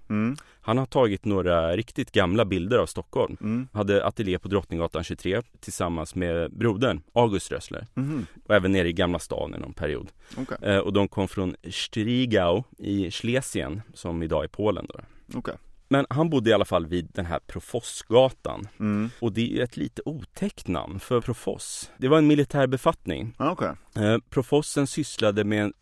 Mm. 0.70 0.78
Han 0.78 0.78
har 0.78 0.86
tagit 0.86 1.26
några 1.26 1.76
riktigt 1.76 2.12
gamla 2.12 2.46
bilder 2.46 2.78
av 2.78 2.86
Stockholm. 2.86 3.38
Mm. 3.42 3.68
Hade 3.74 4.06
ateljé 4.06 4.40
på 4.40 4.48
Drottninggatan 4.48 5.04
23 5.04 5.42
tillsammans 5.60 6.16
med 6.16 6.52
brodern 6.52 7.02
August 7.14 7.52
Rössler. 7.52 7.88
Mhm. 7.94 8.26
Och 8.46 8.56
även 8.56 8.72
nere 8.72 8.88
i 8.88 8.94
Gamla 8.94 9.20
stan 9.20 9.56
i 9.56 9.60
någon 9.60 9.74
period. 9.74 10.12
Okej. 10.38 10.58
Eh, 10.62 10.78
och 10.78 10.94
de 10.94 11.08
kom 11.08 11.28
från 11.28 11.56
Strigau 11.72 12.64
i 12.78 13.12
Schlesien, 13.12 13.82
som 13.94 14.24
idag 14.24 14.44
är 14.44 14.48
Polen 14.48 14.86
då. 14.90 15.00
Okej. 15.38 15.56
Men 15.92 16.06
han 16.10 16.30
bodde 16.30 16.50
i 16.50 16.54
alla 16.54 16.66
fall 16.66 16.86
vid 16.86 17.10
den 17.14 17.26
här 17.26 17.40
Profossgatan. 17.40 18.68
Mm. 18.80 19.10
Och 19.22 19.32
det 19.32 19.60
är 19.60 19.64
ett 19.64 19.78
lite 19.78 20.02
otäckt 20.06 20.68
namn 20.68 21.00
för 21.00 21.22
Profoss. 21.22 21.92
Det 21.98 22.08
var 22.08 22.18
en 22.18 22.28
militär 22.28 22.68
befattning. 22.68 23.36
Ja, 23.40 23.52
Okej. 23.52 23.72
Eh, 23.96 24.18
Profossen 24.30 24.88
sysslade 24.88 25.44
med 25.44 25.64
en, 25.64 25.74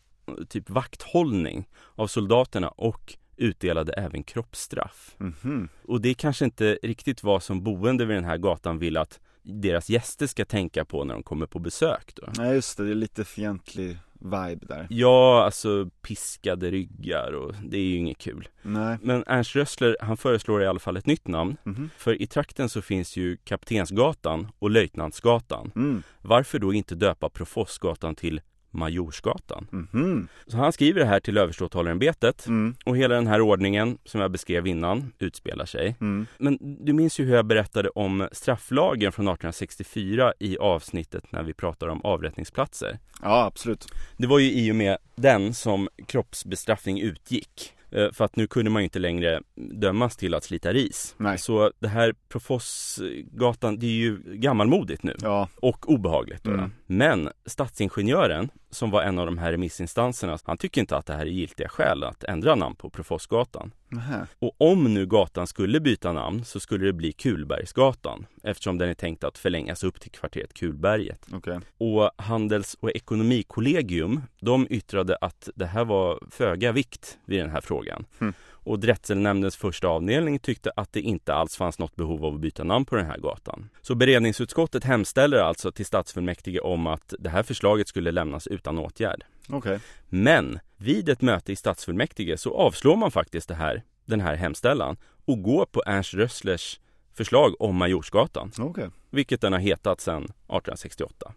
typ 0.48 0.70
vakthållning 0.70 1.68
av 1.94 2.06
soldaterna 2.06 2.68
och 2.68 3.16
utdelade 3.38 3.92
även 3.92 4.22
kroppsstraff. 4.22 5.14
Mhm. 5.18 5.68
Och 5.82 6.00
det 6.00 6.14
kanske 6.14 6.44
inte 6.44 6.78
riktigt 6.82 7.22
vad 7.22 7.42
som 7.42 7.62
boende 7.62 8.04
vid 8.04 8.16
den 8.16 8.24
här 8.24 8.38
gatan 8.38 8.78
vill 8.78 8.96
att 8.96 9.20
deras 9.42 9.90
gäster 9.90 10.26
ska 10.26 10.44
tänka 10.44 10.84
på 10.84 11.04
när 11.04 11.14
de 11.14 11.22
kommer 11.22 11.46
på 11.46 11.58
besök 11.58 12.12
då. 12.14 12.28
Nej 12.38 12.54
just 12.54 12.76
det, 12.76 12.84
det 12.84 12.90
är 12.90 12.94
lite 12.94 13.24
fientlig 13.24 13.98
vibe 14.12 14.66
där. 14.66 14.86
Ja, 14.90 15.44
alltså 15.44 15.90
piskade 16.02 16.70
ryggar 16.70 17.32
och 17.32 17.54
det 17.64 17.76
är 17.76 17.82
ju 17.82 17.96
inget 17.96 18.18
kul. 18.18 18.48
Nej. 18.62 18.98
Men 19.02 19.24
Ernst 19.26 19.56
Rössler, 19.56 19.96
han 20.00 20.16
föreslår 20.16 20.62
i 20.62 20.66
alla 20.66 20.78
fall 20.78 20.96
ett 20.96 21.06
nytt 21.06 21.28
namn. 21.28 21.56
Mhm. 21.64 21.90
För 21.96 22.22
i 22.22 22.26
trakten 22.26 22.68
så 22.68 22.82
finns 22.82 23.16
ju 23.16 23.36
Kaptensgatan 23.36 24.48
och 24.58 24.70
Löjtnantsgatan. 24.70 25.72
Mm. 25.76 26.02
Varför 26.22 26.58
då 26.58 26.72
inte 26.72 26.94
döpa 26.94 27.28
Profossgatan 27.28 28.14
till 28.14 28.40
Majorsgatan. 28.78 29.66
Mhm. 29.70 30.28
Så 30.46 30.56
han 30.56 30.72
skriver 30.72 31.00
det 31.00 31.06
här 31.06 31.20
till 31.20 31.38
överståthållarämbetet 31.38 32.46
Mm. 32.46 32.74
och 32.84 32.96
hela 32.96 33.14
den 33.14 33.26
här 33.26 33.40
ordningen 33.40 33.98
som 34.04 34.20
jag 34.20 34.30
beskrev 34.30 34.66
innan 34.66 35.12
utspelar 35.18 35.64
sig. 35.66 35.96
Mm. 36.00 36.26
Men 36.38 36.58
du 36.84 36.92
minns 36.92 37.20
ju 37.20 37.24
hur 37.24 37.34
jag 37.34 37.46
berättade 37.46 37.88
om 37.88 38.28
strafflagen 38.32 39.12
från 39.12 39.28
1864 39.28 40.32
i 40.40 40.58
avsnittet 40.58 41.32
när 41.32 41.42
vi 41.42 41.54
pratar 41.54 41.88
om 41.88 42.00
avrättningsplatser. 42.04 42.98
Ja, 43.22 43.44
absolut. 43.44 43.86
Det 44.16 44.26
var 44.26 44.38
ju 44.38 44.52
i 44.52 44.72
och 44.72 44.76
med 44.76 44.98
den 45.16 45.54
som 45.54 45.88
kroppsbestraffning 46.06 47.00
utgick. 47.00 47.74
Eh, 47.90 48.12
För 48.12 48.24
att 48.24 48.36
nu 48.36 48.46
kunde 48.46 48.70
man 48.70 48.82
ju 48.82 48.84
inte 48.84 48.98
längre 48.98 49.40
dömas 49.56 50.16
till 50.16 50.34
att 50.34 50.44
slita 50.44 50.72
ris. 50.72 51.14
Nej. 51.18 51.38
Så 51.38 51.72
det 51.78 51.88
här 51.88 52.14
Profossgatan, 52.28 53.78
det 53.78 53.86
är 53.86 53.90
ju 53.90 54.18
gammalmodigt 54.26 55.02
nu 55.02 55.16
Ja, 55.22 55.48
och 55.56 55.90
obehagligt. 55.90 56.44
Då, 56.44 56.50
Mm. 56.50 56.70
Men 56.90 57.28
stadsingenjören, 57.46 58.50
som 58.70 58.90
var 58.90 59.02
en 59.02 59.18
av 59.18 59.26
de 59.26 59.38
här 59.38 59.52
remissinstanserna, 59.52 60.38
han 60.44 60.58
tycker 60.58 60.80
inte 60.80 60.96
att 60.96 61.06
det 61.06 61.12
här 61.12 61.26
är 61.26 61.30
giltiga 61.30 61.68
skäl 61.68 62.04
att 62.04 62.24
ändra 62.24 62.54
namn 62.54 62.76
på 62.76 62.90
Profossgatan. 62.90 63.72
Nähä. 63.88 64.26
Och 64.38 64.54
om 64.58 64.94
nu 64.94 65.06
gatan 65.06 65.46
skulle 65.46 65.80
byta 65.80 66.12
namn 66.12 66.44
så 66.44 66.60
skulle 66.60 66.86
det 66.86 66.92
bli 66.92 67.12
Kulbergsgatan 67.12 68.26
eftersom 68.42 68.78
den 68.78 68.88
är 68.88 68.94
tänkt 68.94 69.24
att 69.24 69.38
förlängas 69.38 69.84
upp 69.84 70.00
till 70.00 70.10
kvarteret 70.10 70.54
Kulberget. 70.54 71.26
okej. 71.32 71.60
Och 71.78 72.10
Handels 72.16 72.76
och 72.80 72.90
ekonomikollegium, 72.90 74.22
de 74.40 74.66
yttrade 74.70 75.16
att 75.20 75.48
det 75.54 75.66
här 75.66 75.84
var 75.84 76.18
föga 76.30 76.72
vikt 76.72 77.18
vid 77.24 77.40
den 77.40 77.50
här 77.50 77.60
frågan. 77.60 78.04
Mm. 78.18 78.34
Och 78.68 78.78
Drätselnämndens 78.78 79.56
första 79.56 79.88
avdelning 79.88 80.38
tyckte 80.38 80.72
att 80.76 80.92
det 80.92 81.00
inte 81.00 81.34
alls 81.34 81.56
fanns 81.56 81.78
något 81.78 81.96
behov 81.96 82.24
av 82.24 82.34
att 82.34 82.40
byta 82.40 82.64
namn 82.64 82.84
på 82.84 82.96
den 82.96 83.06
här 83.06 83.18
gatan. 83.18 83.68
Så 83.82 83.94
beredningsutskottet 83.94 84.84
hemställer 84.84 85.38
alltså 85.38 85.72
till 85.72 85.86
stadsfullmäktige 85.86 86.60
om 86.60 86.86
att 86.86 87.14
det 87.18 87.30
här 87.30 87.42
förslaget 87.42 87.88
skulle 87.88 88.10
lämnas 88.10 88.46
utan 88.46 88.78
åtgärd. 88.78 89.24
Okej. 89.48 89.80
Men 90.08 90.58
vid 90.76 91.08
ett 91.08 91.22
möte 91.22 91.52
i 91.52 91.56
stadsfullmäktige 91.56 92.36
så 92.36 92.56
avslår 92.56 92.96
man 92.96 93.10
faktiskt 93.10 93.48
det 93.48 93.54
här, 93.54 93.82
den 94.04 94.20
här 94.20 94.34
hemställan 94.34 94.96
och 95.24 95.42
går 95.42 95.66
på 95.66 95.82
Ernst 95.86 96.14
Rösslers 96.14 96.80
förslag 97.18 97.54
om 97.58 97.76
Majorsgatan, 97.76 98.52
Okej. 98.58 98.90
vilket 99.10 99.40
den 99.40 99.52
har 99.52 99.60
hetat 99.60 100.00
sedan 100.00 100.22
1868. 100.24 101.32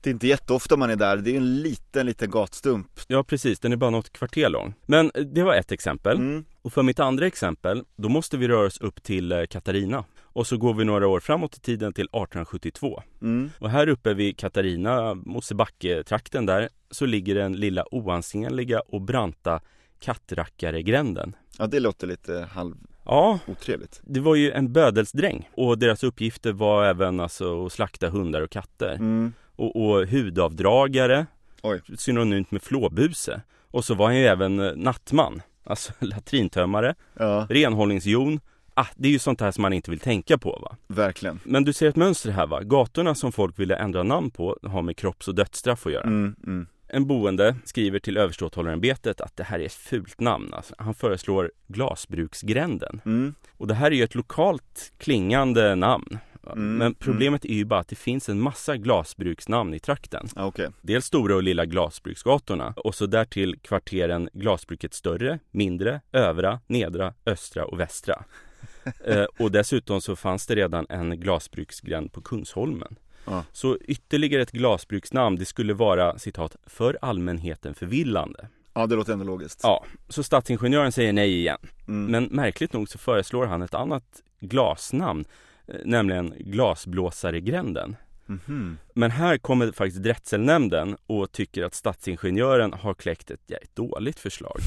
Det 0.00 0.10
är 0.10 0.12
inte 0.12 0.26
jätteofta 0.26 0.76
man 0.76 0.90
är 0.90 0.96
där, 0.96 1.16
det 1.16 1.30
är 1.30 1.36
en 1.36 1.62
liten, 1.62 2.06
liten 2.06 2.30
gatstump. 2.30 3.00
Ja, 3.06 3.24
precis. 3.24 3.60
Den 3.60 3.72
är 3.72 3.76
bara 3.76 3.90
något 3.90 4.12
kvarter 4.12 4.48
lång. 4.48 4.74
Men 4.86 5.10
eh, 5.14 5.22
det 5.22 5.42
var 5.42 5.54
ett 5.54 5.72
exempel. 5.72 6.16
Mm. 6.16 6.44
Och 6.62 6.72
för 6.72 6.82
mitt 6.82 7.00
andra 7.00 7.26
exempel, 7.26 7.84
då 7.96 8.08
måste 8.08 8.36
vi 8.36 8.48
röra 8.48 8.66
oss 8.66 8.80
upp 8.80 9.02
till 9.02 9.32
eh, 9.32 9.44
Katarina. 9.46 10.04
Och 10.22 10.46
så 10.46 10.56
går 10.56 10.74
vi 10.74 10.84
några 10.84 11.08
år 11.08 11.20
framåt 11.20 11.56
i 11.56 11.60
tiden 11.60 11.92
till 11.92 12.04
1872. 12.04 13.02
Mm. 13.22 13.50
Och 13.58 13.70
här 13.70 13.88
uppe 13.88 14.14
vid 14.14 14.36
Katarina, 14.36 15.14
Mosebacke-trakten 15.14 16.46
där, 16.46 16.68
så 16.90 17.06
ligger 17.06 17.34
den 17.34 17.52
lilla 17.52 17.84
oansenliga 17.90 18.80
och 18.80 19.00
branta 19.00 19.60
Kattrackaregränden. 19.98 21.36
Ja, 21.58 21.66
det 21.66 21.80
låter 21.80 22.06
lite 22.06 22.48
halv 22.52 22.76
Ja, 23.04 23.38
otrevligt. 23.46 24.00
det 24.04 24.20
var 24.20 24.34
ju 24.34 24.50
en 24.52 24.72
bödelsdräng 24.72 25.48
och 25.54 25.78
deras 25.78 26.04
uppgifter 26.04 26.52
var 26.52 26.84
även 26.84 27.20
alltså 27.20 27.66
att 27.66 27.72
slakta 27.72 28.08
hundar 28.10 28.40
och 28.42 28.50
katter. 28.50 28.94
Mm. 28.94 29.32
Och, 29.56 29.76
och 29.76 30.06
hudavdragare, 30.06 31.26
Oj. 31.62 31.80
synonymt 31.98 32.50
med 32.50 32.62
flåbuse. 32.62 33.42
Och 33.72 33.84
så 33.84 33.94
var 33.94 34.06
han 34.06 34.16
ju 34.16 34.24
även 34.26 34.60
eh, 34.60 34.72
nattman, 34.76 35.42
alltså 35.64 35.92
latrintömmare, 35.98 36.94
Ja, 37.18 37.46
renhållningsjon. 37.50 38.40
Ah, 38.74 38.86
det 38.96 39.08
är 39.08 39.12
ju 39.12 39.18
sånt 39.18 39.40
här 39.40 39.50
som 39.50 39.62
man 39.62 39.72
inte 39.72 39.90
vill 39.90 40.00
tänka 40.00 40.38
på 40.38 40.58
va. 40.62 40.76
verkligen. 40.86 41.40
Men 41.44 41.64
du 41.64 41.72
ser 41.72 41.88
ett 41.88 41.96
mönster 41.96 42.30
här 42.30 42.46
va. 42.46 42.60
Gatorna 42.62 43.14
som 43.14 43.32
folk 43.32 43.58
ville 43.58 43.76
ändra 43.76 44.02
namn 44.02 44.30
på 44.30 44.58
har 44.62 44.82
med 44.82 44.96
kropps 44.96 45.28
och 45.28 45.34
dödsstraff 45.34 45.86
att 45.86 45.92
göra. 45.92 46.04
Mm. 46.04 46.34
Mm. 46.46 46.66
En 46.92 47.06
boende 47.06 47.56
skriver 47.64 47.98
till 47.98 48.16
överståthållarämbetet 48.16 49.20
att 49.20 49.36
det 49.36 49.44
här 49.44 49.58
är 49.58 49.64
ett 49.64 49.72
fult 49.72 50.20
namn. 50.20 50.54
Alltså, 50.54 50.74
han 50.78 50.94
föreslår 50.94 51.52
Glasbruksgränden. 51.66 53.00
Mm. 53.04 53.34
Och 53.56 53.66
det 53.66 53.74
här 53.74 53.90
är 53.90 53.94
ju 53.94 54.04
ett 54.04 54.14
lokalt 54.14 54.92
klingande 54.98 55.74
namn. 55.74 56.18
Mm, 56.46 56.76
Men 56.76 56.94
problemet 56.94 57.44
är 57.44 57.54
ju 57.54 57.64
bara 57.64 57.80
att 57.80 57.88
det 57.88 57.96
finns 57.96 58.28
en 58.28 58.40
massa 58.40 58.76
glasbruksnamn 58.76 59.74
i 59.74 59.78
trakten. 59.78 60.28
Ja, 60.36 60.44
okej. 60.44 60.68
Dels 60.82 61.04
Stora 61.04 61.36
och 61.36 61.42
Lilla 61.42 61.64
Glasbruksgatorna 61.64 62.74
och 62.76 62.94
så 62.94 63.06
därtill 63.06 63.58
kvarteren 63.58 64.28
Glasbruket 64.32 64.94
Större, 64.94 65.38
Mindre, 65.50 66.00
Övra, 66.12 66.60
Nedra, 66.66 67.14
Östra 67.26 67.64
och 67.64 67.80
Västra. 67.80 68.24
eh, 69.04 69.24
och 69.38 69.50
dessutom 69.50 70.00
så 70.00 70.16
fanns 70.16 70.46
det 70.46 70.54
redan 70.54 70.86
en 70.88 71.20
glasbruksgränd 71.20 72.12
på 72.12 72.20
Kungsholmen. 72.20 72.96
Ja. 73.24 73.44
Så 73.52 73.78
ytterligare 73.80 74.42
ett 74.42 74.52
glasbruksnamn, 74.52 75.36
det 75.36 75.44
skulle 75.44 75.74
vara 75.74 76.18
citat 76.18 76.56
för 76.66 76.98
allmänheten 77.02 77.74
förvillande. 77.74 78.48
Ja, 78.74 78.86
det 78.86 78.96
låter 78.96 79.12
ändå 79.12 79.24
logiskt. 79.24 79.60
Ja, 79.62 79.84
så 80.08 80.22
stadsingenjören 80.22 80.92
säger 80.92 81.12
nej 81.12 81.38
igen. 81.38 81.58
Mm. 81.88 82.10
Men 82.10 82.24
märkligt 82.24 82.72
nog 82.72 82.88
så 82.88 82.98
föreslår 82.98 83.46
han 83.46 83.62
ett 83.62 83.74
annat 83.74 84.22
glasnamn, 84.40 85.24
eh, 85.66 85.74
nämligen 85.84 86.34
Glasblåsaregränden. 86.38 87.96
Mhm. 88.26 88.78
Men 88.94 89.10
här 89.10 89.38
kommer 89.38 89.72
faktiskt 89.72 90.02
Drätselnämnden 90.02 90.96
och 91.06 91.32
tycker 91.32 91.62
att 91.62 91.74
stadsingenjören 91.74 92.72
har 92.72 92.94
kläckt 92.94 93.30
ett 93.30 93.40
jävligt 93.46 93.76
dåligt 93.76 94.18
förslag. 94.18 94.60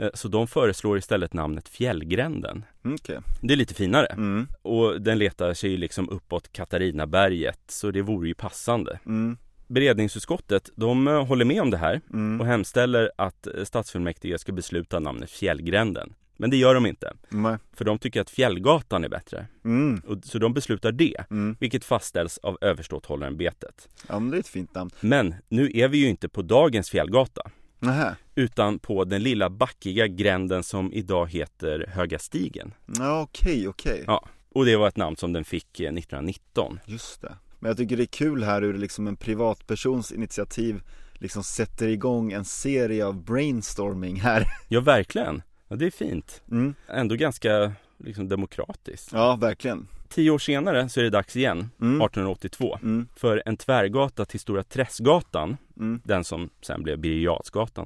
Eh, 0.00 0.08
Så 0.14 0.28
de 0.28 0.46
föreslår 0.46 0.98
istället 0.98 1.32
namnet 1.32 1.68
Fjällgränden. 1.68 2.64
Okej. 2.84 3.18
Det 3.40 3.54
är 3.54 3.56
lite 3.56 3.74
finare. 3.74 4.06
Mm. 4.06 4.46
Och 4.62 5.00
den 5.02 5.18
letar 5.18 5.54
sig 5.54 5.70
ju 5.70 5.76
liksom 5.76 6.08
uppåt 6.10 6.52
Katarinaberget, 6.52 7.60
så 7.68 7.90
det 7.90 8.02
vore 8.02 8.28
ju 8.28 8.34
passande. 8.34 8.98
Mm. 9.06 9.36
Beredningsutskottet, 9.66 10.70
de 10.76 11.08
eh, 11.08 11.26
håller 11.26 11.44
med 11.44 11.62
om 11.62 11.70
det 11.70 11.76
här 11.76 12.00
Mm. 12.12 12.40
och 12.40 12.46
hemställer 12.46 13.10
att 13.16 13.46
eh, 13.46 13.64
stadsfullmäktige 13.64 14.38
ska 14.38 14.52
besluta 14.52 14.98
namnet 15.00 15.30
Fjällgränden. 15.30 16.14
Men 16.36 16.50
det 16.50 16.56
gör 16.56 16.74
de 16.74 16.86
inte, 16.86 17.12
Nej. 17.28 17.56
för 17.72 17.84
de 17.84 17.98
tycker 17.98 18.20
att 18.20 18.30
Fjällgatan 18.30 19.04
är 19.04 19.08
bättre. 19.08 19.46
Mm. 19.64 20.02
Och, 20.06 20.18
så 20.24 20.38
de 20.38 20.54
beslutar 20.54 20.92
det, 20.92 21.24
Mm. 21.30 21.56
vilket 21.60 21.84
fastställs 21.84 22.38
av 22.38 22.58
överståthållarämbetet. 22.60 23.88
Ja, 24.08 24.18
men 24.18 24.30
det 24.30 24.36
är 24.36 24.40
ett 24.40 24.48
fint 24.48 24.74
namn. 24.74 24.90
Men 25.00 25.34
nu 25.48 25.70
är 25.74 25.88
vi 25.88 25.98
ju 25.98 26.08
inte 26.08 26.28
på 26.28 26.42
dagens 26.42 26.90
Fjällgata, 26.90 27.50
Nähä. 27.80 28.16
utan 28.34 28.78
på 28.78 29.04
den 29.04 29.22
lilla 29.22 29.50
backiga 29.50 30.06
gränden 30.06 30.62
som 30.62 30.92
idag 30.92 31.30
heter 31.30 31.86
Höga 31.88 32.18
stigen. 32.18 32.74
Ja, 32.98 33.20
okej, 33.20 33.68
okej. 33.68 34.04
Ja. 34.06 34.28
Och 34.54 34.64
det 34.64 34.76
var 34.76 34.88
ett 34.88 34.96
namn 34.96 35.16
som 35.16 35.32
den 35.32 35.44
fick 35.44 35.80
eh, 35.80 35.92
1919. 35.94 36.80
Just 36.86 37.22
det. 37.22 37.36
Men 37.58 37.68
jag 37.68 37.76
tycker 37.76 37.96
det 37.96 38.02
är 38.02 38.06
kul 38.06 38.42
här 38.42 38.62
hur 38.62 38.74
liksom 38.78 39.06
en 39.06 39.16
privatpersons 39.16 40.12
initiativ 40.12 40.82
liksom 41.14 41.42
sätter 41.42 41.88
igång 41.88 42.32
en 42.32 42.44
serie 42.44 43.06
av 43.06 43.24
brainstorming 43.24 44.20
här. 44.20 44.44
Ja, 44.68 44.80
verkligen. 44.80 45.42
Ja, 45.68 45.76
det 45.76 45.86
är 45.86 45.90
fint. 45.90 46.42
Mm. 46.50 46.74
Ändå 46.88 47.14
ganska 47.14 47.72
liksom, 48.04 48.28
demokratiskt. 48.28 49.12
Ja, 49.12 49.36
verkligen. 49.36 49.88
Tio 50.08 50.30
år 50.30 50.38
senare 50.38 50.88
så 50.88 51.00
är 51.00 51.04
det 51.04 51.10
dags 51.10 51.36
igen, 51.36 51.58
Mm. 51.80 52.00
1882, 52.00 52.78
Mm. 52.82 53.08
för 53.16 53.42
en 53.46 53.56
tvärgata 53.56 54.24
till 54.24 54.40
Stora 54.40 54.62
Träskgatan, 54.62 55.56
Mm. 55.76 56.00
den 56.04 56.24
som 56.24 56.50
sen 56.62 56.82
blev 56.82 56.98
Birger 56.98 57.30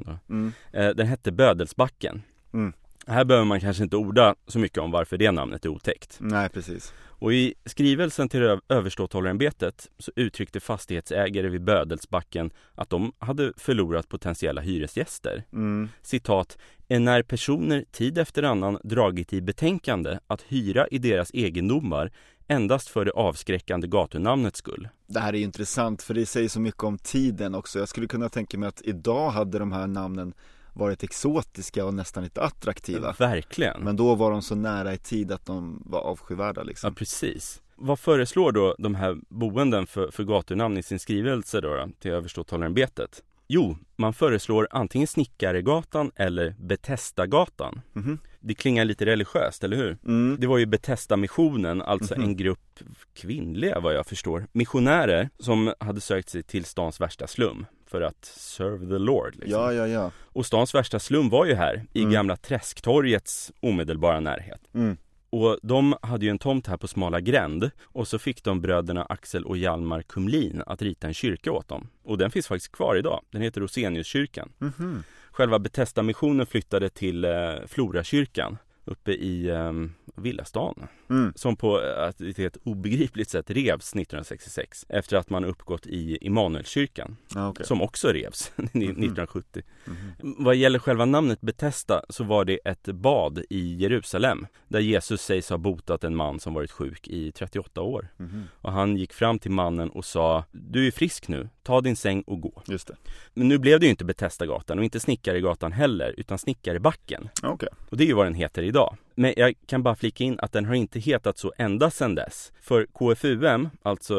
då. 0.05 0.19
Mm. 0.35 0.53
Eh, 0.73 0.89
Den 0.89 1.07
hette 1.07 1.33
Bödelsbacken. 1.33 2.23
Mm. 2.53 2.73
Här 3.07 3.25
behöver 3.25 3.45
man 3.47 3.61
kanske 3.61 3.83
inte 3.83 3.97
orda 3.97 4.35
så 4.47 4.59
mycket 4.59 4.79
om 4.79 4.91
varför 4.91 5.17
det 5.19 5.31
namnet 5.33 5.65
är 5.65 5.69
otäckt. 5.69 6.17
Nej, 6.21 6.49
precis. 6.49 6.93
Och 7.25 7.33
i 7.33 7.55
skrivelsen 7.65 8.29
till 8.29 8.59
överståthållarämbetet 8.69 9.91
så 9.99 10.13
uttryckte 10.17 10.61
fastighetsägare 10.61 11.49
vid 11.49 11.65
Bödelsbacken 11.65 12.51
att 12.75 12.91
de 12.91 13.13
hade 13.19 13.53
förlorat 13.57 14.09
potentiella 14.09 14.61
hyresgäster. 14.61 15.45
Mm. 15.53 15.89
Citat, 16.03 16.59
när 16.89 17.23
personer 17.23 17.85
tid 17.93 18.19
efter 18.19 18.43
annan 18.43 18.79
dragit 18.85 19.33
i 19.33 19.41
betänkande 19.41 20.19
att 20.27 20.43
hyra 20.43 20.89
i 20.89 20.99
deras 20.99 21.31
egendomar 21.35 22.13
endast 22.49 22.89
för 22.89 23.05
det 23.05 23.13
avskräckande 23.13 23.87
gatunamnets 23.87 24.59
skull. 24.59 24.89
Det 25.07 25.21
här 25.21 25.35
är 25.35 25.39
intressant 25.39 26.03
för 26.03 26.15
det 26.15 26.27
säger 26.27 26.49
så 26.49 26.61
mycket 26.61 26.83
om 26.83 26.99
tiden 26.99 27.55
också. 27.55 27.79
Jag 27.79 27.89
skulle 27.89 28.07
kunna 28.07 28.29
tänka 28.29 28.59
mig 28.59 28.69
att 28.69 28.83
idag 28.85 29.31
hade 29.31 29.59
de 29.59 29.73
här 29.73 29.87
namnen 29.87 30.35
varit 30.75 31.03
exotiska 31.03 31.85
och 31.85 31.95
nästan 31.95 32.23
lite 32.25 32.43
attraktiva. 32.43 33.13
Verkligen. 33.19 33.81
Men 33.85 33.97
då 33.97 34.15
var 34.15 34.31
de 34.31 34.43
så 34.43 34.55
nära 34.55 34.95
i 34.95 34.99
tid 34.99 35.33
att 35.33 35.47
de 35.47 35.83
var 35.87 36.01
avskyvärda 36.01 36.61
Ja, 36.61 36.65
liksom. 36.65 36.95
precis. 36.95 37.61
Vad 37.77 37.99
föreslår 37.99 38.53
då 38.53 38.75
de 38.79 38.95
här 38.95 39.17
boenden 39.29 39.87
för, 39.87 40.11
för 40.11 40.25
gatunamn 40.25 40.77
i 40.79 40.83
sin 40.83 40.99
skrivelse 40.99 41.61
då, 41.61 41.77
då 41.77 41.89
till 41.99 42.11
överståthållarämbetet? 42.11 43.23
Jo, 43.49 43.77
man 43.97 44.13
föreslår 44.15 44.69
antingen 44.71 45.07
Snickaregatan 45.07 46.11
eller 46.17 46.55
Betestagatan. 46.59 47.81
Mhm. 47.93 48.19
Det 48.41 48.55
klingar 48.55 48.85
lite 48.85 49.07
religiöst, 49.07 49.65
eller 49.65 49.77
hur? 49.77 49.99
Mm. 50.07 50.37
Det 50.41 50.47
var 50.47 50.59
ju 50.59 50.67
Betesta-missionen, 50.67 51.83
alltså 51.83 52.15
Mhm. 52.15 52.25
en 52.25 52.37
grupp 52.37 52.81
kvinnliga 53.15 53.81
vad 53.81 53.95
jag 53.95 54.07
förstår, 54.07 54.47
missionärer 54.53 55.31
som 55.39 55.75
hade 55.81 56.01
sökt 56.01 56.29
sig 56.29 56.43
till 56.43 56.65
stans 56.65 57.01
värsta 57.01 57.27
slum 57.27 57.67
för 57.87 58.01
att 58.01 58.25
serve 58.25 58.87
the 58.87 58.99
Lord. 58.99 59.35
Liksom. 59.35 59.51
Ja, 59.61 59.73
ja, 59.73 59.87
ja. 59.87 60.11
Och 60.23 60.47
stans 60.47 60.75
värsta 60.75 60.99
slum 60.99 61.29
var 61.29 61.45
ju 61.47 61.55
här, 61.55 61.83
i 61.93 62.01
Mm. 62.01 62.13
gamla 62.13 62.37
Träsktorgets 62.37 63.53
omedelbara 63.61 64.21
närhet. 64.21 64.61
Mm. 64.75 64.97
Och 65.31 65.59
de 65.63 65.95
hade 66.03 66.25
ju 66.25 66.31
en 66.31 66.39
tomt 66.39 66.67
här 66.67 66.77
på 66.77 66.89
Smala 66.89 67.21
gränd 67.21 67.71
och 67.83 68.09
så 68.09 68.19
fick 68.19 68.45
de 68.45 68.61
bröderna 68.61 69.05
Axel 69.09 69.45
och 69.45 69.57
Hjalmar 69.57 70.03
Kumlin 70.03 70.63
att 70.67 70.83
rita 70.83 71.07
en 71.07 71.15
kyrka 71.15 71.53
åt 71.53 71.69
dem. 71.69 71.89
Och 72.05 72.19
den 72.19 72.31
finns 72.31 72.47
faktiskt 72.49 72.73
kvar 72.73 72.97
idag. 72.97 73.21
Den 73.31 73.43
heter 73.43 73.61
Roseniuskyrkan. 73.61 74.53
Mhm. 74.59 75.03
Själva 75.31 75.59
Betesda-missionen 75.59 76.47
flyttade 76.47 76.89
till 76.89 77.25
eh, 77.25 77.31
Florakyrkan 77.67 78.59
uppe 78.85 79.13
i 79.13 79.49
eh, 79.49 79.73
Villastan. 80.17 80.87
Mm. 81.11 81.33
Som 81.37 81.57
på 81.57 81.81
ett, 81.81 82.37
helt 82.39 82.57
obegripligt 82.65 83.31
sätt 83.31 83.51
revs 83.51 83.95
1966 83.95 84.87
efter 84.89 85.17
att 85.17 85.31
man 85.31 85.45
uppgått 85.45 85.87
i 85.87 86.19
Immanuelskyrkan 86.21 87.17
Ja, 87.35 87.49
okej. 87.49 87.67
som 87.67 87.83
också 87.83 88.09
revs 88.09 88.53
1970. 88.57 89.63
Mhm. 89.85 90.35
Vad 90.39 90.57
gäller 90.57 90.79
själva 90.79 91.05
namnet 91.05 91.41
Betesda 91.41 92.03
så 92.09 92.25
var 92.25 92.45
det 92.45 92.59
ett 92.65 92.85
bad 92.85 93.43
i 93.51 93.75
Jerusalem 93.75 94.47
där 94.69 94.81
Jesus 94.81 95.23
sägs 95.23 95.51
ha 95.51 95.59
botat 95.59 96.05
en 96.05 96.17
man 96.17 96.41
som 96.41 96.55
varit 96.55 96.71
sjuk 96.71 97.09
i 97.09 97.33
38 97.33 97.81
år. 97.83 98.09
Mhm. 98.17 98.43
Och 98.61 98.73
han 98.73 98.97
gick 98.97 99.13
fram 99.13 99.39
till 99.39 99.51
mannen 99.51 99.91
och 99.91 100.05
sa 100.05 100.45
Du 100.53 100.87
är 100.87 100.91
frisk 100.91 101.29
nu, 101.29 101.49
ta 101.63 101.81
din 101.81 101.97
säng 101.97 102.23
och 102.23 102.41
gå. 102.41 102.63
Just 102.69 102.87
det. 102.89 102.97
Men 103.35 103.49
nu 103.49 103.59
blev 103.59 103.81
det 103.81 103.87
ju 103.87 103.91
inte 103.91 104.05
Betesdagatan 104.05 104.79
och 104.79 104.85
inte 104.85 105.01
Snickaregatan 105.01 105.73
heller 105.73 106.15
utan 106.17 106.39
Snickarebacken. 106.39 107.29
Okej. 107.43 107.69
Och 107.91 107.97
det 107.97 108.05
är 108.05 108.09
ju 108.09 108.15
vad 108.15 108.27
den 108.27 108.35
heter 108.35 108.63
idag. 108.63 108.97
Men 109.17 109.35
jag 109.37 109.55
kan 109.67 109.83
bara 109.83 109.95
flika 109.97 110.25
in 110.25 110.39
att 110.43 110.53
den 110.53 110.65
har 110.65 110.75
inte 110.75 110.99
hetat 110.99 111.39
så 111.39 111.53
ända 111.59 111.91
sedan 111.91 112.15
dess. 112.15 112.53
För 112.61 112.87
KFUM, 112.87 113.69
alltså 113.83 114.15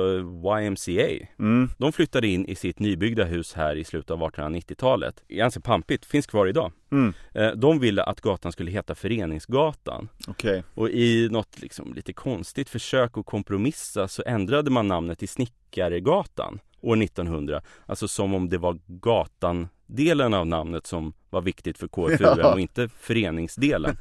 YMCA, 0.62 1.28
Mm. 1.40 1.70
de 1.78 1.92
flyttade 1.94 2.28
in 2.28 2.46
i 2.46 2.56
sitt 2.56 2.80
nybyggda 2.80 3.24
hus 3.24 3.54
här 3.54 3.76
i 3.76 3.84
slutet 3.84 4.12
av 4.12 4.20
1890-talet. 4.24 5.24
Ganska 5.28 5.60
pampigt, 5.60 6.06
finns 6.06 6.28
kvar 6.28 6.48
idag. 6.48 6.72
Mm. 6.92 7.14
Eh, 7.34 7.52
De 7.52 7.80
ville 7.80 8.04
att 8.04 8.22
gatan 8.22 8.52
skulle 8.52 8.72
heta 8.72 8.96
Föreningsgatan. 8.96 10.10
Okej. 10.28 10.64
Och 10.74 10.90
i 10.90 11.30
något 11.32 11.62
liksom 11.62 11.94
lite 11.94 12.14
konstigt 12.14 12.70
försök 12.70 13.18
att 13.18 13.26
kompromissa 13.26 14.08
så 14.08 14.24
ändrade 14.26 14.72
man 14.72 14.88
namnet 14.88 15.20
till 15.20 15.30
Snickaregatan 15.30 16.60
år 16.82 16.96
1900. 17.04 17.62
Alltså 17.86 18.08
som 18.08 18.34
om 18.34 18.50
det 18.50 18.58
var 18.58 18.80
gatan 18.88 19.68
delen 19.88 20.34
av 20.34 20.48
namnet 20.48 20.88
som 20.88 21.14
var 21.30 21.42
viktigt 21.42 21.78
för 21.78 21.88
KFUM 21.88 22.18
Ja. 22.40 22.54
och 22.54 22.60
inte 22.60 22.90
föreningsdelen. 23.00 23.98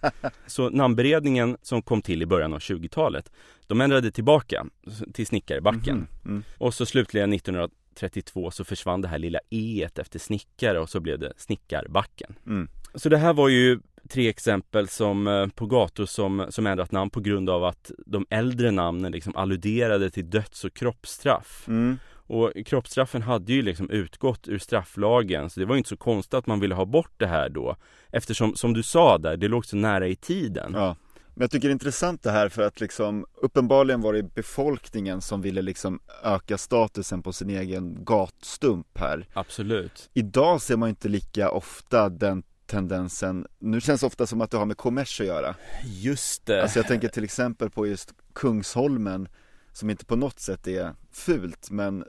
Så 0.46 0.70
namnberedningen 0.70 1.56
som 1.62 1.82
kom 1.82 2.02
till 2.02 2.22
i 2.22 2.26
början 2.26 2.52
av 2.52 2.58
20-talet, 2.58 3.32
de 3.66 3.80
ändrade 3.80 4.10
tillbaka 4.10 4.66
till 5.14 5.26
Snickarebacken. 5.26 5.96
Mhm. 5.96 6.30
Mm. 6.32 6.42
Och 6.58 6.74
så 6.74 6.86
slutligen 6.86 7.32
1932 7.32 8.50
så 8.50 8.64
försvann 8.64 9.00
det 9.00 9.08
här 9.08 9.18
lilla 9.18 9.38
e 9.50 9.88
efter 9.96 10.18
snickare 10.18 10.80
och 10.80 10.90
så 10.90 11.00
blev 11.00 11.18
det 11.18 11.32
Snickarbacken. 11.36 12.34
Mm. 12.46 12.68
Så 12.94 13.08
det 13.08 13.16
här 13.16 13.32
var 13.32 13.48
ju 13.48 13.80
tre 14.08 14.28
exempel 14.28 14.88
som, 14.88 15.26
eh, 15.26 15.46
på 15.46 15.66
gator 15.66 16.06
som, 16.06 16.46
som 16.50 16.66
ändrat 16.66 16.92
namn 16.92 17.10
på 17.10 17.20
grund 17.20 17.50
av 17.50 17.64
att 17.64 17.90
de 18.06 18.26
äldre 18.30 18.70
namnen 18.70 19.12
liksom 19.12 19.36
alluderade 19.36 20.10
till 20.10 20.30
döds 20.30 20.64
och 20.64 20.74
kroppsstraff. 20.74 21.64
Mm. 21.68 21.98
Och 22.26 22.52
kroppsstraffen 22.66 23.22
hade 23.22 23.52
ju 23.52 23.62
liksom 23.62 23.90
utgått 23.90 24.48
ur 24.48 24.58
strafflagen 24.58 25.50
så 25.50 25.60
det 25.60 25.66
var 25.66 25.74
ju 25.74 25.78
inte 25.78 25.88
så 25.88 25.96
konstigt 25.96 26.34
att 26.34 26.46
man 26.46 26.60
ville 26.60 26.74
ha 26.74 26.84
bort 26.84 27.12
det 27.16 27.26
här 27.26 27.48
då. 27.48 27.76
Eftersom, 28.10 28.56
som 28.56 28.74
du 28.74 28.82
sa 28.82 29.18
där, 29.18 29.36
det 29.36 29.48
låg 29.48 29.66
så 29.66 29.76
nära 29.76 30.08
i 30.08 30.16
tiden. 30.16 30.72
Ja. 30.74 30.96
Men 31.34 31.42
jag 31.42 31.50
tycker 31.50 31.68
det 31.68 31.70
är 31.70 31.72
intressant 31.72 32.22
det 32.22 32.30
här 32.30 32.48
för 32.48 32.62
att 32.62 32.80
liksom 32.80 33.26
uppenbarligen 33.34 34.00
var 34.00 34.12
det 34.12 34.22
befolkningen 34.22 35.20
som 35.20 35.42
ville 35.42 35.62
liksom 35.62 36.00
öka 36.22 36.58
statusen 36.58 37.22
på 37.22 37.32
sin 37.32 37.50
egen 37.50 38.04
gatstump 38.04 38.98
här. 38.98 39.26
Absolut. 39.32 40.10
Idag 40.14 40.62
ser 40.62 40.76
man 40.76 40.88
ju 40.88 40.90
inte 40.90 41.08
lika 41.08 41.50
ofta 41.50 42.08
den 42.08 42.42
tendensen, 42.66 43.46
nu 43.58 43.80
känns 43.80 44.00
det 44.00 44.06
ofta 44.06 44.26
som 44.26 44.40
att 44.40 44.50
det 44.50 44.56
har 44.56 44.66
med 44.66 44.76
kommers 44.76 45.20
att 45.20 45.26
göra. 45.26 45.54
Just 45.84 46.46
det. 46.46 46.62
Alltså 46.62 46.78
jag 46.78 46.86
tänker 46.86 47.08
till 47.08 47.24
exempel 47.24 47.70
på 47.70 47.86
just 47.86 48.14
Kungsholmen 48.32 49.28
som 49.74 49.90
inte 49.90 50.04
på 50.04 50.16
något 50.16 50.38
sätt 50.40 50.66
är 50.66 50.94
fult 51.12 51.70
men 51.70 52.04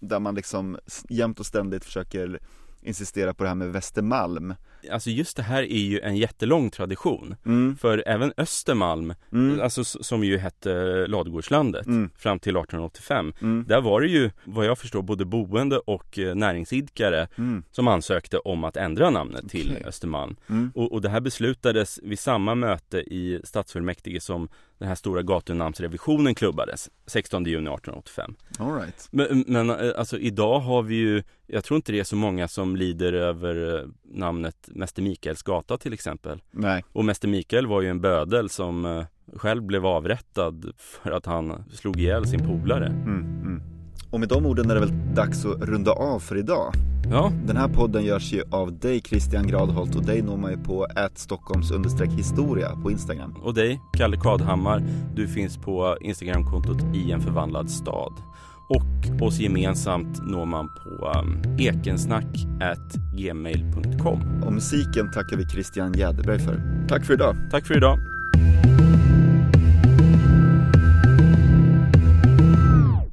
där, 0.00 0.18
man 0.20 0.34
liksom 0.34 0.78
jämt 1.08 1.40
och 1.40 1.46
ständigt 1.46 1.84
försöker 1.84 2.38
insistera 2.82 3.34
på 3.34 3.42
det 3.42 3.48
här 3.48 3.54
med 3.54 3.72
Västermalm. 3.72 4.54
Alltså 4.92 5.10
just 5.10 5.36
det 5.36 5.42
här 5.42 5.62
är 5.62 5.78
ju 5.78 6.00
en 6.00 6.16
jättelång 6.16 6.70
tradition. 6.70 7.36
Mm. 7.46 7.76
För 7.76 8.02
även 8.06 8.32
Östermalm, 8.36 9.14
Mm. 9.32 9.60
alltså 9.60 9.84
som 9.84 10.24
ju 10.24 10.38
hette 10.38 11.06
Ladugårdslandet 11.06 11.86
Mm. 11.86 12.10
fram 12.16 12.38
till 12.38 12.56
1885. 12.56 13.32
Mm. 13.42 13.64
Där 13.68 13.80
var 13.80 14.00
det 14.00 14.06
ju, 14.06 14.30
vad 14.44 14.66
jag 14.66 14.78
förstår, 14.78 15.02
både 15.02 15.24
boende 15.24 15.78
och 15.78 16.18
eh, 16.18 16.34
näringsidkare 16.34 17.28
Mm. 17.38 17.62
som 17.70 17.88
ansökte 17.88 18.38
om 18.38 18.64
att 18.64 18.76
ändra 18.76 19.10
namnet 19.10 19.48
till 19.50 19.70
Okej. 19.72 19.84
Östermalm. 19.86 20.36
Mm. 20.48 20.72
Och, 20.74 20.92
och 20.92 21.00
det 21.02 21.08
här 21.08 21.20
beslutades 21.20 22.00
vid 22.02 22.18
samma 22.18 22.54
möte 22.54 22.98
i 22.98 23.40
stadsfullmäktige 23.44 24.20
som 24.20 24.48
den 24.78 24.88
här 24.88 24.94
stora 24.94 25.22
gatunamnsrevisionen 25.22 26.34
klubbades 26.34 26.90
16 27.06 27.44
juni 27.44 27.70
1885. 27.70 28.34
All 28.58 28.74
right. 28.74 29.08
Men, 29.10 29.44
men 29.46 29.70
eh, 29.70 29.76
alltså 29.96 30.18
idag 30.18 30.60
har 30.60 30.82
vi 30.82 30.94
ju, 30.94 31.22
jag 31.46 31.64
tror 31.64 31.76
inte 31.76 31.92
det 31.92 32.00
är 32.00 32.04
så 32.04 32.16
många 32.16 32.48
som 32.48 32.76
lider 32.76 33.12
över 33.12 33.76
eh, 33.76 33.88
namnet 34.04 34.56
Mäster 34.66 35.02
Mikaels 35.02 35.42
gata 35.42 35.78
till 35.78 35.92
exempel. 35.92 36.42
Nej. 36.50 36.84
Och 36.92 37.04
Mäster 37.04 37.28
Mikael 37.28 37.66
var 37.66 37.82
ju 37.82 37.88
en 37.88 38.00
bödel 38.00 38.50
som 38.50 38.84
eh, 38.84 39.04
själv 39.36 39.62
blev 39.62 39.86
avrättad 39.86 40.72
för 40.76 41.10
att 41.10 41.26
han 41.26 41.64
slog 41.72 42.00
ihjäl 42.00 42.26
sin 42.26 42.46
polare. 42.46 42.86
Mm. 42.86 43.08
Mm. 43.08 43.62
Och 44.10 44.20
med 44.20 44.28
de 44.28 44.46
orden 44.46 44.70
är 44.70 44.74
det 44.74 44.80
väl 44.80 45.14
dags 45.14 45.44
att 45.44 45.62
runda 45.62 45.92
av 45.92 46.20
för 46.20 46.36
idag. 46.36 46.72
Ja, 47.10 47.32
Den 47.46 47.56
här 47.56 47.68
podden 47.68 48.04
görs 48.04 48.32
ju 48.32 48.42
av 48.50 48.78
dig 48.78 49.00
Christian 49.00 49.46
Gradholt 49.46 49.96
och 49.96 50.04
dig 50.04 50.22
når 50.22 50.36
man 50.36 50.50
ju 50.50 50.56
på 50.56 50.86
stockholms 51.14 51.72
historia 52.16 52.76
på 52.82 52.90
Instagram. 52.90 53.34
och 53.42 53.54
dig, 53.54 53.80
Kalle 53.92 54.16
Kadhammar, 54.16 54.82
du 55.14 55.28
finns 55.28 55.56
på 55.56 55.96
Instagramkontot 56.00 56.78
i 56.94 57.12
en 57.12 57.20
förvandlad 57.20 57.70
stad. 57.70 58.12
Och 58.68 59.06
oss 59.26 59.38
gemensamt 59.38 60.22
når 60.22 60.46
man 60.46 60.68
på 60.68 61.12
um, 61.18 61.42
ekensnack@gmail.com. 61.58 64.42
Och 64.46 64.52
musiken 64.52 65.12
tackar 65.12 65.36
vi 65.36 65.48
Christian 65.48 65.92
Jäderberg 65.92 66.38
för. 66.38 66.86
Tack 66.88 67.04
för 67.04 67.14
idag. 67.14 67.36
Tack 67.50 67.66
för 67.66 67.76
idag! 67.76 67.98